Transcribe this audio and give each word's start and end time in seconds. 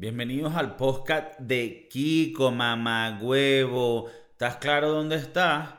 Bienvenidos 0.00 0.56
al 0.56 0.76
podcast 0.76 1.38
de 1.40 1.86
Kiko, 1.90 2.50
mamagüevo. 2.50 4.08
¿Estás 4.30 4.56
claro 4.56 4.88
dónde 4.88 5.16
estás? 5.16 5.74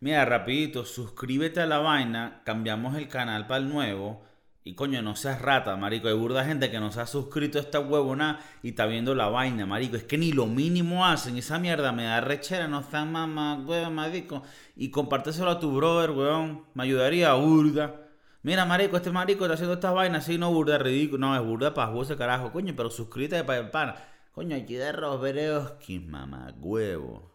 Mira, 0.00 0.24
rapidito, 0.24 0.86
suscríbete 0.86 1.60
a 1.60 1.66
la 1.66 1.76
vaina, 1.76 2.40
cambiamos 2.46 2.96
el 2.96 3.06
canal 3.06 3.46
para 3.46 3.58
el 3.58 3.68
nuevo. 3.68 4.24
Y 4.64 4.72
coño, 4.72 5.02
no 5.02 5.14
seas 5.14 5.42
rata, 5.42 5.76
marico. 5.76 6.08
Hay 6.08 6.14
burda 6.14 6.46
gente 6.46 6.70
que 6.70 6.80
no 6.80 6.90
se 6.90 7.02
ha 7.02 7.06
suscrito 7.06 7.58
a 7.58 7.60
esta 7.60 7.78
huevona 7.78 8.40
y 8.62 8.70
está 8.70 8.86
viendo 8.86 9.14
la 9.14 9.28
vaina, 9.28 9.66
marico. 9.66 9.98
Es 9.98 10.04
que 10.04 10.16
ni 10.16 10.32
lo 10.32 10.46
mínimo 10.46 11.04
hacen. 11.04 11.36
Esa 11.36 11.58
mierda 11.58 11.92
me 11.92 12.04
da 12.04 12.22
rechera, 12.22 12.68
no 12.68 12.80
está 12.80 13.04
mamá, 13.04 13.62
huevo, 13.62 13.90
marico. 13.90 14.42
Y 14.74 14.90
compárteselo 14.90 15.50
a 15.50 15.60
tu 15.60 15.76
brother, 15.76 16.12
weón. 16.12 16.64
Me 16.72 16.84
ayudaría, 16.84 17.34
burda. 17.34 18.05
Mira, 18.46 18.64
marico, 18.64 18.96
este 18.96 19.10
marico 19.10 19.44
está 19.44 19.54
haciendo 19.54 19.74
estas 19.74 19.92
vainas 19.92 20.22
así, 20.22 20.38
no 20.38 20.52
burda 20.52 20.78
ridículo. 20.78 21.18
No, 21.18 21.34
es 21.34 21.42
burda 21.42 21.74
para 21.74 22.00
ese 22.00 22.16
carajo, 22.16 22.52
coño, 22.52 22.74
pero 22.76 22.90
suscríbete 22.90 23.42
para 23.42 23.58
el 23.58 23.70
pan. 23.70 23.96
Coño, 24.30 24.54
aquí 24.54 24.74
de 24.74 24.92
Rosbereoski, 24.92 25.98
mamá, 25.98 26.54
huevo. 26.60 27.28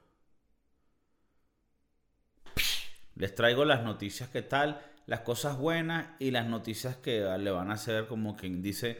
Les 3.16 3.35
traigo 3.35 3.66
las 3.66 3.83
noticias 3.83 4.29
que 4.29 4.41
tal, 4.41 4.79
las 5.05 5.19
cosas 5.19 5.57
buenas 5.57 6.07
y 6.19 6.31
las 6.31 6.45
noticias 6.47 6.95
que 6.95 7.19
le 7.38 7.52
van 7.52 7.71
a 7.71 7.73
hacer 7.73 8.07
como 8.07 8.38
quien 8.38 8.61
dice 8.61 8.97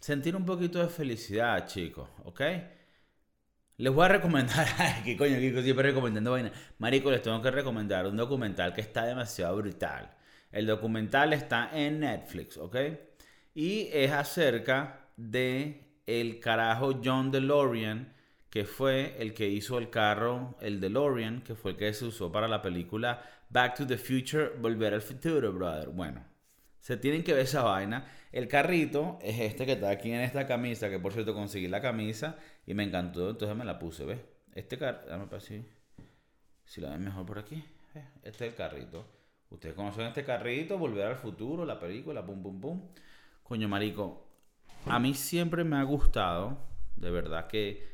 sentir 0.00 0.36
un 0.36 0.46
poquito 0.46 0.78
de 0.78 0.88
felicidad, 0.88 1.66
chicos, 1.66 2.08
¿ok? 2.24 2.40
Les 3.76 3.92
voy 3.92 4.06
a 4.06 4.08
recomendar, 4.08 4.66
que 5.04 5.14
coño, 5.14 5.36
Kiko 5.36 5.60
siempre 5.60 5.90
recomendando 5.90 6.30
vainas. 6.30 6.52
Marico, 6.78 7.10
les 7.10 7.20
tengo 7.20 7.42
que 7.42 7.50
recomendar 7.50 8.06
un 8.06 8.16
documental 8.16 8.72
que 8.72 8.80
está 8.80 9.04
demasiado 9.04 9.54
brutal. 9.58 10.16
El 10.50 10.66
documental 10.66 11.32
está 11.32 11.70
en 11.72 12.00
Netflix, 12.00 12.56
¿ok? 12.56 12.76
Y 13.54 13.88
es 13.92 14.10
acerca 14.10 15.08
de 15.16 15.90
el 16.06 16.40
carajo 16.40 17.00
John 17.04 17.30
DeLorean, 17.30 18.12
que 18.48 18.64
fue 18.64 19.14
el 19.20 19.32
que 19.32 19.48
hizo 19.48 19.78
el 19.78 19.90
carro, 19.90 20.56
el 20.60 20.80
DeLorean, 20.80 21.42
que 21.42 21.54
fue 21.54 21.72
el 21.72 21.76
que 21.76 21.92
se 21.94 22.06
usó 22.06 22.32
para 22.32 22.48
la 22.48 22.62
película 22.62 23.22
Back 23.48 23.76
to 23.76 23.86
the 23.86 23.96
Future, 23.96 24.50
Volver 24.58 24.94
al 24.94 25.02
Futuro, 25.02 25.52
brother. 25.52 25.88
Bueno, 25.90 26.24
se 26.80 26.96
tienen 26.96 27.22
que 27.22 27.32
ver 27.32 27.44
esa 27.44 27.62
vaina. 27.62 28.10
El 28.32 28.48
carrito 28.48 29.18
es 29.22 29.38
este 29.38 29.66
que 29.66 29.72
está 29.72 29.90
aquí 29.90 30.10
en 30.10 30.20
esta 30.20 30.46
camisa, 30.46 30.90
que 30.90 30.98
por 30.98 31.12
cierto 31.12 31.34
conseguí 31.34 31.68
la 31.68 31.80
camisa 31.80 32.38
y 32.66 32.74
me 32.74 32.82
encantó, 32.82 33.30
entonces 33.30 33.56
me 33.56 33.64
la 33.64 33.78
puse, 33.78 34.04
¿ves? 34.04 34.18
Este 34.54 34.78
carro, 34.78 35.06
dame 35.06 35.26
para 35.26 35.40
si, 35.40 35.64
si 36.64 36.80
la 36.80 36.90
ven 36.90 37.04
mejor 37.04 37.24
por 37.24 37.38
aquí. 37.38 37.64
Este 38.22 38.46
es 38.46 38.52
el 38.52 38.54
carrito. 38.54 39.19
Ustedes 39.50 39.74
conocen 39.74 40.06
este 40.06 40.24
carrito, 40.24 40.78
Volver 40.78 41.06
al 41.06 41.16
Futuro, 41.16 41.64
la 41.64 41.78
película, 41.78 42.24
pum, 42.24 42.42
pum, 42.42 42.60
pum. 42.60 42.82
Coño, 43.42 43.68
marico, 43.68 44.26
a 44.86 44.98
mí 44.98 45.12
siempre 45.14 45.64
me 45.64 45.76
ha 45.76 45.82
gustado, 45.82 46.56
de 46.96 47.10
verdad 47.10 47.48
que 47.48 47.90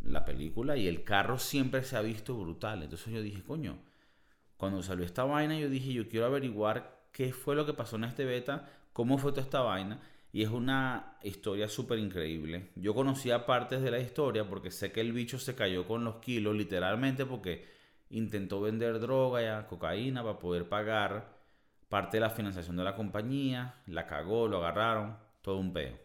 la 0.00 0.24
película 0.24 0.76
y 0.76 0.86
el 0.86 1.04
carro 1.04 1.38
siempre 1.38 1.82
se 1.82 1.96
ha 1.96 2.02
visto 2.02 2.36
brutal. 2.36 2.82
Entonces 2.82 3.12
yo 3.12 3.20
dije, 3.20 3.42
coño, 3.42 3.78
cuando 4.56 4.82
salió 4.82 5.04
esta 5.04 5.24
vaina, 5.24 5.58
yo 5.58 5.68
dije, 5.68 5.92
yo 5.92 6.08
quiero 6.08 6.26
averiguar 6.26 7.06
qué 7.12 7.32
fue 7.32 7.56
lo 7.56 7.66
que 7.66 7.74
pasó 7.74 7.96
en 7.96 8.04
este 8.04 8.24
beta, 8.24 8.70
cómo 8.92 9.18
fue 9.18 9.32
toda 9.32 9.42
esta 9.42 9.60
vaina. 9.60 10.00
Y 10.32 10.42
es 10.42 10.48
una 10.48 11.18
historia 11.22 11.68
súper 11.68 11.98
increíble. 11.98 12.70
Yo 12.76 12.94
conocía 12.94 13.44
partes 13.44 13.82
de 13.82 13.90
la 13.90 13.98
historia 13.98 14.48
porque 14.48 14.70
sé 14.70 14.90
que 14.90 15.00
el 15.00 15.12
bicho 15.12 15.38
se 15.38 15.54
cayó 15.54 15.86
con 15.86 16.04
los 16.04 16.16
kilos, 16.16 16.56
literalmente 16.56 17.26
porque 17.26 17.66
intentó 18.12 18.60
vender 18.60 19.00
droga, 19.00 19.66
cocaína 19.66 20.22
para 20.22 20.38
poder 20.38 20.68
pagar 20.68 21.36
parte 21.88 22.16
de 22.16 22.20
la 22.22 22.30
financiación 22.30 22.76
de 22.76 22.84
la 22.84 22.94
compañía, 22.94 23.74
la 23.86 24.06
cagó, 24.06 24.48
lo 24.48 24.58
agarraron, 24.58 25.18
todo 25.42 25.58
un 25.58 25.72
peo. 25.72 25.98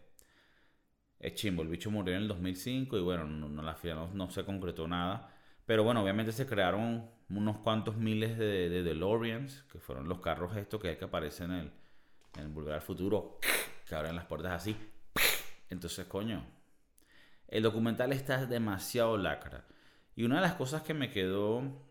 Es 1.18 1.34
chimbo, 1.34 1.62
el 1.62 1.68
bicho 1.68 1.90
murió 1.90 2.14
en 2.14 2.22
el 2.22 2.28
2005 2.28 2.96
y 2.98 3.00
bueno, 3.00 3.24
no, 3.24 3.48
no, 3.48 4.08
no, 4.14 4.30
se 4.30 4.44
concretó 4.44 4.86
nada. 4.86 5.34
Pero 5.66 5.84
bueno, 5.84 6.02
obviamente 6.02 6.32
se 6.32 6.46
crearon 6.46 7.10
unos 7.30 7.58
cuantos 7.58 7.96
miles 7.96 8.38
de, 8.38 8.68
de 8.68 8.82
DeLoreans, 8.82 9.64
que 9.70 9.78
fueron 9.78 10.08
los 10.08 10.20
carros 10.20 10.56
estos 10.56 10.80
que 10.80 10.96
que 10.96 11.04
aparecen 11.04 11.50
en 11.52 11.58
el, 11.58 11.72
en 12.38 12.56
el 12.56 12.72
al 12.72 12.80
Futuro, 12.80 13.38
que 13.88 13.94
abren 13.94 14.16
las 14.16 14.26
puertas 14.26 14.52
así. 14.52 14.76
Entonces, 15.70 16.06
coño, 16.06 16.44
el 17.48 17.62
documental 17.62 18.12
está 18.12 18.46
demasiado 18.46 19.16
lacra. 19.16 19.64
Y 20.14 20.24
una 20.24 20.36
de 20.36 20.42
las 20.42 20.54
cosas 20.54 20.82
que 20.82 20.94
me 20.94 21.10
quedó 21.10 21.87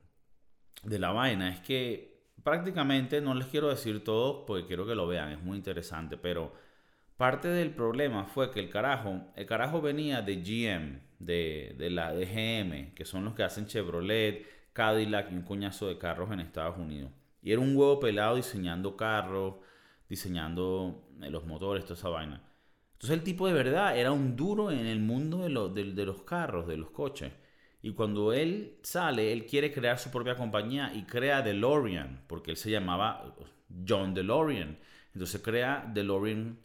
de 0.83 0.99
la 0.99 1.11
vaina 1.11 1.49
es 1.49 1.59
que 1.61 2.17
prácticamente, 2.43 3.21
no 3.21 3.33
les 3.33 3.47
quiero 3.47 3.69
decir 3.69 4.03
todo 4.03 4.45
porque 4.45 4.65
quiero 4.67 4.85
que 4.85 4.95
lo 4.95 5.07
vean, 5.07 5.31
es 5.31 5.41
muy 5.41 5.57
interesante, 5.57 6.17
pero 6.17 6.53
parte 7.17 7.47
del 7.49 7.71
problema 7.71 8.25
fue 8.25 8.51
que 8.51 8.59
el 8.59 8.69
carajo, 8.69 9.21
el 9.35 9.45
carajo 9.45 9.81
venía 9.81 10.21
de 10.21 10.38
GM, 10.38 11.01
de, 11.19 11.75
de 11.77 11.89
la 11.89 12.13
de 12.13 12.25
GM, 12.25 12.93
que 12.93 13.05
son 13.05 13.25
los 13.25 13.33
que 13.33 13.43
hacen 13.43 13.65
Chevrolet, 13.67 14.45
Cadillac 14.73 15.31
y 15.31 15.35
un 15.35 15.41
coñazo 15.41 15.88
de 15.88 15.97
carros 15.97 16.31
en 16.31 16.39
Estados 16.39 16.77
Unidos. 16.77 17.11
Y 17.41 17.51
era 17.51 17.61
un 17.61 17.75
huevo 17.75 17.99
pelado 17.99 18.35
diseñando 18.35 18.95
carros, 18.95 19.55
diseñando 20.07 21.09
eh, 21.21 21.29
los 21.29 21.45
motores, 21.45 21.83
toda 21.83 21.95
esa 21.95 22.09
vaina. 22.09 22.41
Entonces 22.94 23.17
el 23.17 23.23
tipo 23.23 23.47
de 23.47 23.53
verdad 23.53 23.97
era 23.97 24.11
un 24.11 24.35
duro 24.35 24.71
en 24.71 24.85
el 24.85 24.99
mundo 24.99 25.39
de, 25.73 25.83
de 25.94 26.05
los 26.05 26.21
carros, 26.23 26.67
de 26.67 26.77
los 26.77 26.91
coches. 26.91 27.31
Y 27.87 27.93
cuando 27.93 28.33
él 28.33 28.79
sale, 28.81 29.31
él 29.31 29.45
quiere 29.45 29.71
crear 29.71 29.97
su 29.97 30.11
propia 30.11 30.35
compañía 30.35 30.91
y 30.93 31.03
crea 31.03 31.41
DeLorean, 31.41 32.25
porque 32.27 32.51
él 32.51 32.57
se 32.57 32.69
llamaba 32.69 33.33
John 33.87 34.13
DeLorean. 34.13 34.77
Entonces 35.13 35.41
crea 35.41 35.89
DeLorean, 35.93 36.59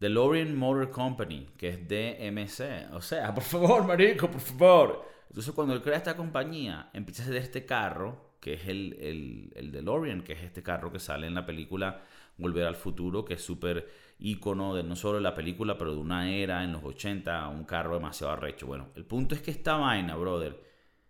DeLorean 0.00 0.56
Motor 0.56 0.90
Company, 0.90 1.46
que 1.56 1.68
es 1.68 1.86
DMC. 1.86 2.92
O 2.92 3.00
sea, 3.00 3.32
por 3.32 3.44
favor, 3.44 3.86
marico, 3.86 4.28
por 4.28 4.40
favor. 4.40 5.08
Entonces 5.28 5.54
cuando 5.54 5.74
él 5.74 5.80
crea 5.80 5.98
esta 5.98 6.16
compañía, 6.16 6.90
empieza 6.92 7.22
a 7.22 7.26
hacer 7.26 7.36
este 7.36 7.64
carro, 7.64 8.34
que 8.40 8.54
es 8.54 8.66
el, 8.66 8.94
el, 8.94 9.52
el 9.54 9.70
DeLorean, 9.70 10.22
que 10.22 10.32
es 10.32 10.42
este 10.42 10.64
carro 10.64 10.90
que 10.90 10.98
sale 10.98 11.28
en 11.28 11.36
la 11.36 11.46
película 11.46 12.02
Volver 12.36 12.66
al 12.66 12.74
Futuro, 12.74 13.24
que 13.24 13.34
es 13.34 13.42
súper 13.44 13.88
ícono 14.18 14.74
de 14.74 14.82
no 14.82 14.96
solo 14.96 15.20
la 15.20 15.34
película, 15.34 15.76
pero 15.78 15.92
de 15.92 16.00
una 16.00 16.30
era 16.30 16.64
en 16.64 16.72
los 16.72 16.84
80, 16.84 17.48
un 17.48 17.64
carro 17.64 17.94
demasiado 17.94 18.32
arrecho. 18.32 18.66
Bueno, 18.66 18.88
el 18.94 19.04
punto 19.04 19.34
es 19.34 19.42
que 19.42 19.50
esta 19.50 19.76
vaina, 19.76 20.16
brother, 20.16 20.62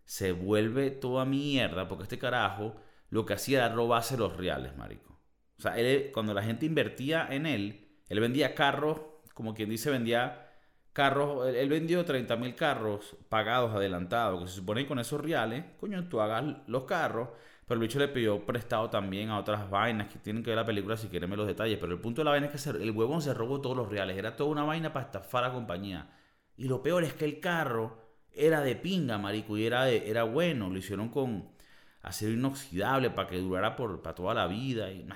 se 0.04 0.32
vuelve 0.32 0.90
toda 0.90 1.24
mierda 1.24 1.88
porque 1.88 2.04
este 2.04 2.18
carajo 2.18 2.76
lo 3.10 3.24
que 3.24 3.34
hacía 3.34 3.64
era 3.64 3.74
robarse 3.74 4.16
los 4.16 4.36
reales, 4.36 4.76
marico. 4.76 5.18
O 5.58 5.62
sea, 5.62 5.78
él, 5.78 6.10
cuando 6.12 6.34
la 6.34 6.42
gente 6.42 6.66
invertía 6.66 7.28
en 7.30 7.46
él, 7.46 7.88
él 8.08 8.20
vendía 8.20 8.54
carros, 8.54 9.00
como 9.34 9.54
quien 9.54 9.70
dice, 9.70 9.90
vendía 9.90 10.50
carros, 10.92 11.48
él, 11.48 11.68
vendió 11.68 12.04
30 12.04 12.36
mil 12.36 12.54
carros 12.54 13.16
pagados 13.28 13.74
adelantados, 13.74 14.42
que 14.42 14.48
se 14.48 14.56
supone 14.56 14.82
que 14.82 14.88
con 14.88 14.98
esos 14.98 15.20
reales, 15.20 15.64
coño, 15.78 16.08
tú 16.08 16.20
hagas 16.20 16.44
los 16.66 16.84
carros 16.84 17.30
pero 17.66 17.80
el 17.80 17.86
bicho 17.86 17.98
le 17.98 18.08
pidió 18.08 18.44
prestado 18.44 18.90
también 18.90 19.30
a 19.30 19.38
otras 19.38 19.70
vainas 19.70 20.12
que 20.12 20.18
tienen 20.18 20.42
que 20.42 20.50
ver 20.50 20.58
la 20.58 20.66
película 20.66 20.96
si 20.96 21.08
quieren 21.08 21.30
ver 21.30 21.38
los 21.38 21.46
detalles. 21.46 21.78
Pero 21.78 21.92
el 21.92 22.00
punto 22.00 22.20
de 22.20 22.26
la 22.26 22.32
vaina 22.32 22.46
es 22.46 22.62
que 22.62 22.70
el 22.70 22.90
huevón 22.90 23.22
se 23.22 23.32
robó 23.32 23.60
todos 23.60 23.76
los 23.76 23.88
reales. 23.88 24.18
Era 24.18 24.36
toda 24.36 24.50
una 24.50 24.64
vaina 24.64 24.92
para 24.92 25.06
estafar 25.06 25.44
a 25.44 25.48
la 25.48 25.54
compañía. 25.54 26.10
Y 26.56 26.68
lo 26.68 26.82
peor 26.82 27.04
es 27.04 27.14
que 27.14 27.24
el 27.24 27.40
carro 27.40 27.96
era 28.32 28.60
de 28.60 28.76
pinga, 28.76 29.16
marico, 29.16 29.56
y 29.56 29.64
era, 29.64 29.88
era 29.88 30.24
bueno. 30.24 30.68
Lo 30.68 30.76
hicieron 30.76 31.08
con 31.08 31.48
acero 32.02 32.32
inoxidable 32.32 33.10
para 33.10 33.28
que 33.28 33.38
durara 33.38 33.76
por, 33.76 34.02
para 34.02 34.14
toda 34.14 34.34
la 34.34 34.46
vida. 34.46 34.92
Y, 34.92 35.06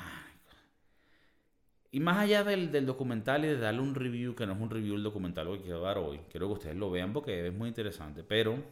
más 2.01 2.19
allá 2.19 2.45
del, 2.45 2.87
documental 2.87 3.45
y 3.45 3.49
de 3.49 3.59
darle 3.59 3.81
un 3.81 3.95
review, 3.95 4.35
que 4.35 4.47
no 4.47 4.55
es 4.55 4.61
un 4.61 4.71
review 4.71 4.95
el 4.95 5.03
documental 5.03 5.49
que 5.59 5.65
quiero 5.65 5.81
dar 5.81 5.99
hoy, 5.99 6.21
quiero 6.31 6.47
que 6.49 6.55
ustedes 6.55 6.77
lo 6.77 6.91
vean 6.91 7.13
porque 7.13 7.49
es 7.49 7.53
muy 7.53 7.69
interesante. 7.69 8.25
Pero 8.25 8.63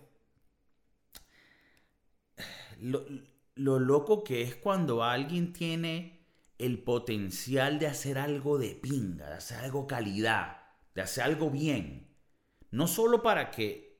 lo 3.56 3.78
loco 3.78 4.22
que 4.22 4.43
es 4.43 4.55
cuando 4.55 5.03
alguien 5.03 5.53
tiene 5.53 6.21
el 6.59 6.78
potencial 6.78 7.78
de 7.78 7.87
hacer 7.87 8.19
algo 8.19 8.59
de 8.59 8.75
pinga, 8.75 9.28
de 9.28 9.34
hacer 9.34 9.59
algo 9.59 9.87
calidad, 9.87 10.59
de 10.94 11.03
hacer 11.03 11.25
algo 11.25 11.50
bien. 11.50 12.15
No 12.71 12.87
solo 12.87 13.22
para 13.22 13.50
que 13.50 13.99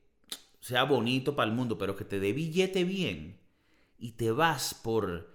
sea 0.59 0.83
bonito 0.83 1.35
para 1.35 1.49
el 1.49 1.55
mundo, 1.55 1.77
pero 1.77 1.95
que 1.95 2.05
te 2.05 2.19
dé 2.19 2.33
billete 2.33 2.83
bien 2.83 3.39
y 3.97 4.11
te 4.13 4.31
vas 4.31 4.75
por, 4.75 5.33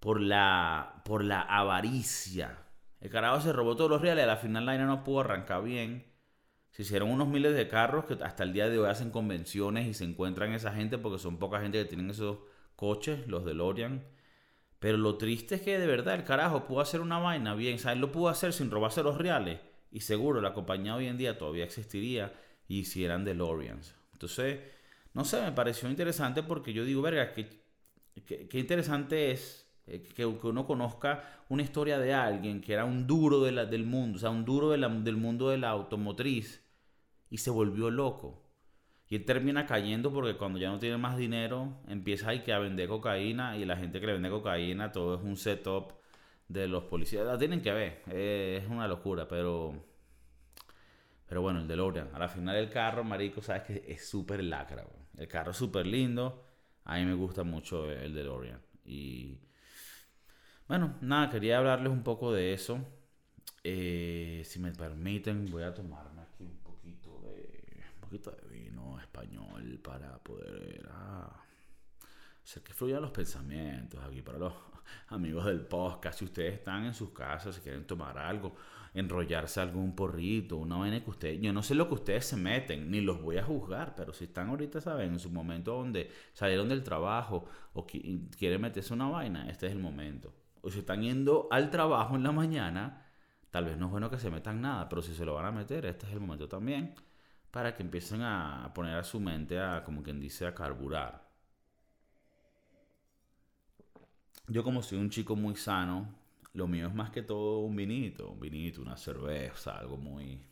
por, 0.00 0.20
la, 0.20 1.02
por 1.04 1.24
la 1.24 1.40
avaricia. 1.40 2.66
El 3.00 3.10
carajo 3.10 3.40
se 3.40 3.52
robó 3.52 3.74
todos 3.74 3.90
los 3.90 4.02
reales, 4.02 4.24
a 4.24 4.28
la 4.28 4.36
final 4.36 4.66
la 4.66 4.76
no 4.78 5.02
pudo 5.02 5.20
arrancar 5.20 5.64
bien. 5.64 6.06
Se 6.70 6.82
hicieron 6.82 7.10
unos 7.10 7.28
miles 7.28 7.54
de 7.54 7.68
carros 7.68 8.04
que 8.04 8.14
hasta 8.22 8.44
el 8.44 8.52
día 8.52 8.68
de 8.68 8.78
hoy 8.78 8.88
hacen 8.88 9.10
convenciones 9.10 9.86
y 9.86 9.94
se 9.94 10.04
encuentran 10.04 10.52
esa 10.52 10.72
gente 10.72 10.98
porque 10.98 11.18
son 11.18 11.38
poca 11.38 11.60
gente 11.60 11.78
que 11.78 11.84
tienen 11.84 12.10
esos 12.10 12.38
coches, 12.82 13.28
los 13.28 13.44
de 13.44 13.54
Lorian. 13.54 14.02
Pero 14.80 14.98
lo 14.98 15.16
triste 15.16 15.54
es 15.54 15.62
que 15.62 15.78
de 15.78 15.86
verdad 15.86 16.16
el 16.16 16.24
carajo 16.24 16.64
pudo 16.66 16.80
hacer 16.80 17.00
una 17.00 17.20
vaina 17.20 17.54
bien. 17.54 17.76
O 17.76 17.78
sea, 17.78 17.92
él 17.92 18.00
lo 18.00 18.10
pudo 18.10 18.28
hacer 18.28 18.52
sin 18.52 18.72
robarse 18.72 19.04
los 19.04 19.18
reales. 19.18 19.60
Y 19.92 20.00
seguro 20.00 20.40
la 20.40 20.52
compañía 20.52 20.96
hoy 20.96 21.06
en 21.06 21.16
día 21.16 21.38
todavía 21.38 21.62
existiría 21.62 22.32
y 22.66 22.84
si 22.86 23.04
eran 23.04 23.24
DeLoreans. 23.24 23.94
Entonces, 24.14 24.58
no 25.14 25.24
sé, 25.24 25.40
me 25.42 25.52
pareció 25.52 25.88
interesante 25.88 26.42
porque 26.42 26.72
yo 26.72 26.84
digo, 26.84 27.02
verga, 27.02 27.32
qué, 27.32 27.46
qué, 28.26 28.58
interesante 28.58 29.30
es 29.30 29.64
eh, 29.86 30.02
que, 30.02 30.26
uno 30.26 30.66
conozca 30.66 31.44
una 31.50 31.62
historia 31.62 32.00
de 32.00 32.14
alguien 32.14 32.60
que 32.60 32.72
era 32.72 32.84
un 32.84 33.06
duro 33.06 33.42
del 33.42 33.84
mundo, 33.84 34.16
o 34.16 34.20
sea, 34.20 34.30
un 34.30 34.44
duro 34.44 34.70
del 34.70 35.16
mundo 35.16 35.50
de 35.50 35.58
la 35.58 35.68
automotriz 35.68 36.64
y 37.30 37.38
se 37.38 37.50
volvió 37.50 37.90
loco. 37.90 38.41
Y 39.12 39.18
termina 39.18 39.66
cayendo 39.66 40.10
porque 40.10 40.38
cuando 40.38 40.58
ya 40.58 40.70
no 40.70 40.78
tiene 40.78 40.96
más 40.96 41.18
dinero, 41.18 41.82
empieza 41.86 42.30
a, 42.30 42.58
vender 42.58 42.88
cocaína 42.88 43.58
y 43.58 43.66
la 43.66 43.76
gente 43.76 44.00
que 44.00 44.06
le 44.06 44.14
vende 44.14 44.30
cocaína, 44.30 44.90
todo 44.90 45.16
es 45.16 45.22
un 45.22 45.36
setup 45.36 45.92
de 46.48 46.66
los 46.66 46.84
policías. 46.84 47.26
La 47.26 47.36
tienen 47.36 47.60
que 47.60 47.72
ver, 47.72 48.02
es 48.10 48.66
una 48.68 48.88
locura, 48.88 49.28
pero... 49.28 49.74
Pero 51.26 51.42
bueno, 51.42 51.60
el 51.60 51.68
DeLorean. 51.68 52.08
A 52.14 52.18
la 52.18 52.28
final 52.28 52.54
del 52.54 52.70
carro, 52.70 53.04
marico, 53.04 53.42
sabes 53.42 53.64
que 53.64 53.84
es 53.86 54.08
súper 54.08 54.42
lacra. 54.42 54.86
El 55.18 55.28
carro 55.28 55.50
es 55.50 55.58
súper 55.58 55.86
lindo. 55.86 56.46
A 56.84 56.96
mí 56.96 57.04
me 57.04 57.12
gusta 57.12 57.42
mucho 57.42 57.92
el 57.92 58.14
DeLorean. 58.14 58.62
Y... 58.86 59.36
Bueno, 60.66 60.94
nada, 61.02 61.28
quería 61.28 61.58
hablarles 61.58 61.92
un 61.92 62.02
poco 62.02 62.32
de 62.32 62.54
eso. 62.54 62.78
Eh, 63.62 64.40
si 64.46 64.58
me 64.58 64.72
permiten, 64.72 65.50
voy 65.50 65.64
a 65.64 65.74
tomarme 65.74 66.22
aquí 66.22 66.44
un 66.44 66.62
poquito 66.62 67.20
de, 67.20 67.51
poquito 68.12 68.30
de 68.30 68.48
vino 68.48 68.98
español 68.98 69.80
para 69.82 70.18
poder 70.18 70.86
ah, 70.92 71.44
hacer 72.44 72.62
que 72.62 72.74
fluyan 72.74 73.00
los 73.00 73.10
pensamientos 73.10 73.98
aquí 74.04 74.20
para 74.20 74.36
los 74.36 74.52
amigos 75.08 75.46
del 75.46 75.62
podcast. 75.62 76.18
Si 76.18 76.26
ustedes 76.26 76.54
están 76.54 76.84
en 76.84 76.92
sus 76.92 77.10
casas, 77.12 77.54
si 77.54 77.62
quieren 77.62 77.86
tomar 77.86 78.18
algo, 78.18 78.54
enrollarse 78.92 79.60
algún 79.60 79.96
porrito, 79.96 80.58
una 80.58 80.76
vaina 80.76 81.02
que 81.02 81.08
ustedes, 81.08 81.40
yo 81.40 81.54
no 81.54 81.62
sé 81.62 81.74
lo 81.74 81.88
que 81.88 81.94
ustedes 81.94 82.26
se 82.26 82.36
meten, 82.36 82.90
ni 82.90 83.00
los 83.00 83.22
voy 83.22 83.38
a 83.38 83.44
juzgar, 83.44 83.94
pero 83.94 84.12
si 84.12 84.24
están 84.24 84.50
ahorita, 84.50 84.82
saben, 84.82 85.12
en 85.12 85.18
su 85.18 85.30
momento 85.30 85.72
donde 85.72 86.10
salieron 86.34 86.68
del 86.68 86.82
trabajo 86.82 87.46
o 87.72 87.86
quieren 87.86 88.60
meterse 88.60 88.92
una 88.92 89.08
vaina, 89.08 89.48
este 89.48 89.68
es 89.68 89.72
el 89.72 89.78
momento. 89.78 90.34
O 90.60 90.70
si 90.70 90.80
están 90.80 91.00
yendo 91.00 91.48
al 91.50 91.70
trabajo 91.70 92.14
en 92.14 92.22
la 92.24 92.32
mañana, 92.32 92.98
Tal 93.50 93.66
vez 93.66 93.76
no 93.76 93.84
es 93.84 93.90
bueno 93.90 94.08
que 94.08 94.18
se 94.18 94.30
metan 94.30 94.62
nada, 94.62 94.88
pero 94.88 95.02
si 95.02 95.12
se 95.14 95.26
lo 95.26 95.34
van 95.34 95.44
a 95.44 95.52
meter, 95.52 95.84
este 95.84 96.06
es 96.06 96.12
el 96.14 96.20
momento 96.20 96.48
también 96.48 96.94
para 97.52 97.76
que 97.76 97.82
empiecen 97.82 98.22
a 98.22 98.72
poner 98.74 98.96
a 98.96 99.04
su 99.04 99.20
mente 99.20 99.60
a, 99.60 99.84
como 99.84 100.02
quien 100.02 100.18
dice, 100.18 100.46
a 100.46 100.54
carburar. 100.54 101.30
Yo 104.48 104.64
como 104.64 104.82
soy 104.82 104.98
un 104.98 105.10
chico 105.10 105.36
muy 105.36 105.54
sano, 105.54 106.14
lo 106.54 106.66
mío 106.66 106.88
es 106.88 106.94
más 106.94 107.10
que 107.10 107.22
todo 107.22 107.60
un 107.60 107.76
vinito, 107.76 108.30
un 108.30 108.40
vinito, 108.40 108.80
una 108.82 108.96
cerveza, 108.96 109.78
algo 109.78 109.98
muy, 109.98 110.42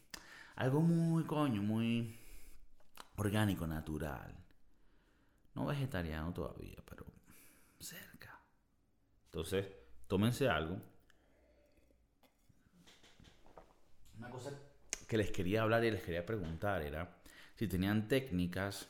algo 0.56 0.82
muy 0.82 1.24
coño, 1.24 1.62
muy 1.62 2.18
orgánico, 3.16 3.66
natural. 3.66 4.34
No 5.54 5.66
vegetariano 5.66 6.32
todavía, 6.32 6.76
pero 6.88 7.06
cerca. 7.78 8.38
Entonces, 9.24 9.66
tómense 10.06 10.48
algo 10.48 10.76
Una 14.18 14.28
cosa 14.28 14.50
que 15.10 15.16
les 15.16 15.32
quería 15.32 15.62
hablar 15.62 15.84
y 15.84 15.90
les 15.90 16.04
quería 16.04 16.24
preguntar 16.24 16.82
era 16.82 17.16
si 17.56 17.66
tenían 17.66 18.06
técnicas 18.06 18.88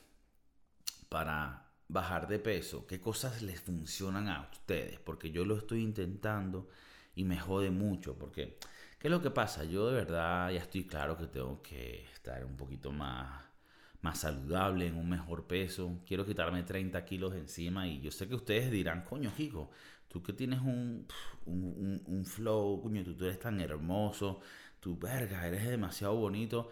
para 1.08 1.70
bajar 1.88 2.28
de 2.28 2.38
peso, 2.38 2.86
qué 2.86 3.00
cosas 3.00 3.40
les 3.40 3.58
funcionan 3.58 4.28
a 4.28 4.46
ustedes, 4.52 5.00
porque 5.00 5.30
yo 5.30 5.46
lo 5.46 5.56
estoy 5.56 5.82
intentando 5.82 6.68
y 7.14 7.24
me 7.24 7.38
jode 7.38 7.70
mucho, 7.70 8.18
porque 8.18 8.58
¿qué 8.98 9.08
es 9.08 9.10
lo 9.10 9.22
que 9.22 9.30
pasa? 9.30 9.64
Yo 9.64 9.88
de 9.88 9.94
verdad 9.94 10.50
ya 10.50 10.58
estoy 10.58 10.84
claro 10.84 11.16
que 11.16 11.26
tengo 11.26 11.62
que 11.62 12.04
estar 12.12 12.44
un 12.44 12.54
poquito 12.58 12.92
más, 12.92 13.42
más 14.02 14.20
saludable, 14.20 14.88
en 14.88 14.96
un 14.96 15.08
mejor 15.08 15.46
peso, 15.46 16.02
quiero 16.06 16.26
quitarme 16.26 16.64
30 16.64 17.02
kilos 17.06 17.34
encima 17.34 17.88
y 17.88 17.98
yo 18.02 18.10
sé 18.10 18.28
que 18.28 18.34
ustedes 18.34 18.70
dirán, 18.70 19.04
coño, 19.04 19.32
Kiko, 19.34 19.70
tú 20.06 20.22
que 20.22 20.34
tienes 20.34 20.60
un, 20.60 21.06
un, 21.46 22.24
flow, 22.26 22.82
coño, 22.82 23.02
tú 23.04 23.24
eres 23.24 23.38
tan 23.38 23.58
hermoso, 23.58 24.40
tu 24.80 24.98
verga, 24.98 25.46
eres 25.46 25.68
demasiado 25.68 26.14
bonito. 26.16 26.70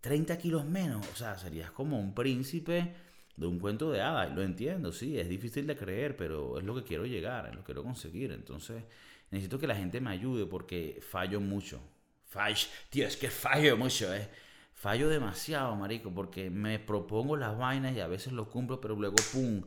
30 0.00 0.38
kilos 0.38 0.64
menos, 0.64 1.06
o 1.12 1.14
sea, 1.14 1.36
serías 1.38 1.70
como 1.70 1.98
un 1.98 2.14
príncipe 2.14 2.94
de 3.36 3.46
un 3.46 3.58
cuento 3.58 3.90
de 3.90 4.00
hadas. 4.00 4.32
Lo 4.34 4.42
entiendo, 4.42 4.92
sí, 4.92 5.18
es 5.18 5.28
difícil 5.28 5.66
de 5.66 5.76
creer, 5.76 6.16
pero 6.16 6.58
es 6.58 6.64
lo 6.64 6.74
que 6.74 6.84
quiero 6.84 7.06
llegar, 7.06 7.46
es 7.46 7.54
lo 7.54 7.60
que 7.60 7.66
quiero 7.66 7.82
conseguir. 7.84 8.32
Entonces, 8.32 8.84
necesito 9.30 9.58
que 9.58 9.66
la 9.66 9.76
gente 9.76 10.00
me 10.00 10.10
ayude 10.10 10.46
porque 10.46 11.00
fallo 11.02 11.40
mucho. 11.40 11.80
Fallo, 12.26 12.66
tío, 12.90 13.06
es 13.06 13.16
que 13.16 13.30
fallo 13.30 13.76
mucho, 13.76 14.14
eh. 14.14 14.28
Fallo 14.74 15.08
demasiado, 15.10 15.76
marico, 15.76 16.12
porque 16.14 16.48
me 16.48 16.78
propongo 16.78 17.36
las 17.36 17.56
vainas 17.58 17.94
y 17.94 18.00
a 18.00 18.06
veces 18.06 18.32
lo 18.32 18.48
cumplo, 18.48 18.80
pero 18.80 18.96
luego, 18.96 19.16
pum, 19.32 19.62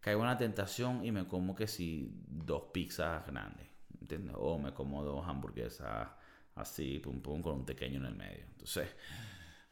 caigo 0.00 0.22
en 0.22 0.26
la 0.26 0.36
tentación 0.38 1.04
y 1.04 1.12
me 1.12 1.26
como 1.28 1.54
que 1.54 1.68
si 1.68 2.10
dos 2.26 2.64
pizzas 2.72 3.24
grandes, 3.26 3.68
¿entiendes? 4.00 4.34
O 4.38 4.58
me 4.58 4.72
como 4.72 5.04
dos 5.04 5.26
hamburguesas 5.26 6.08
así, 6.56 6.98
pum, 6.98 7.20
pum, 7.20 7.42
con 7.42 7.54
un 7.54 7.64
pequeño 7.64 7.98
en 7.98 8.06
el 8.06 8.16
medio. 8.16 8.44
Entonces, 8.46 8.88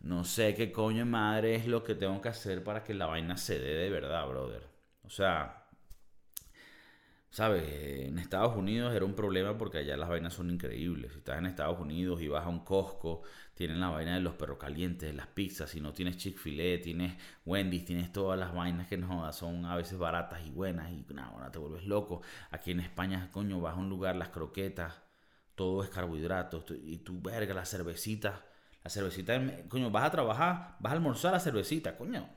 no 0.00 0.24
sé 0.24 0.54
qué 0.54 0.70
coño 0.70 1.06
madre 1.06 1.56
es 1.56 1.66
lo 1.66 1.82
que 1.82 1.94
tengo 1.94 2.20
que 2.20 2.28
hacer 2.28 2.62
para 2.62 2.84
que 2.84 2.94
la 2.94 3.06
vaina 3.06 3.36
se 3.36 3.58
dé 3.58 3.74
de 3.74 3.90
verdad, 3.90 4.28
brother. 4.28 4.66
O 5.02 5.10
sea, 5.10 5.66
¿sabes? 7.30 7.64
En 8.06 8.18
Estados 8.18 8.56
Unidos 8.56 8.94
era 8.94 9.04
un 9.04 9.14
problema 9.14 9.58
porque 9.58 9.78
allá 9.78 9.96
las 9.96 10.08
vainas 10.08 10.34
son 10.34 10.50
increíbles. 10.50 11.12
Si 11.12 11.18
estás 11.18 11.38
en 11.38 11.46
Estados 11.46 11.80
Unidos 11.80 12.20
y 12.22 12.28
vas 12.28 12.44
a 12.44 12.48
un 12.48 12.60
Costco, 12.64 13.22
tienen 13.54 13.80
la 13.80 13.88
vaina 13.88 14.14
de 14.14 14.20
los 14.20 14.34
perros 14.34 14.58
calientes, 14.58 15.08
de 15.08 15.16
las 15.16 15.28
pizzas. 15.28 15.70
Si 15.70 15.80
no 15.80 15.92
tienes 15.92 16.16
Chick-fil-A, 16.18 16.82
tienes 16.82 17.14
Wendy's, 17.46 17.84
tienes 17.86 18.12
todas 18.12 18.38
las 18.38 18.54
vainas 18.54 18.88
que 18.88 18.98
no 18.98 19.32
son 19.32 19.64
a 19.64 19.74
veces 19.76 19.98
baratas 19.98 20.46
y 20.46 20.50
buenas 20.50 20.92
y 20.92 21.04
nada, 21.14 21.50
te 21.50 21.58
vuelves 21.58 21.86
loco. 21.86 22.22
Aquí 22.50 22.70
en 22.72 22.80
España, 22.80 23.30
coño, 23.32 23.60
vas 23.60 23.74
a 23.74 23.78
un 23.78 23.88
lugar, 23.88 24.16
las 24.16 24.28
croquetas 24.28 25.03
todo 25.54 25.82
es 25.82 25.90
carbohidratos. 25.90 26.64
Y 26.82 26.98
tú, 26.98 27.20
verga, 27.20 27.54
la 27.54 27.64
cervecita. 27.64 28.44
La 28.82 28.90
cervecita, 28.90 29.40
coño, 29.68 29.90
vas 29.90 30.04
a 30.04 30.10
trabajar, 30.10 30.76
vas 30.78 30.92
a 30.92 30.94
almorzar 30.94 31.32
la 31.32 31.40
cervecita, 31.40 31.96
coño. 31.96 32.28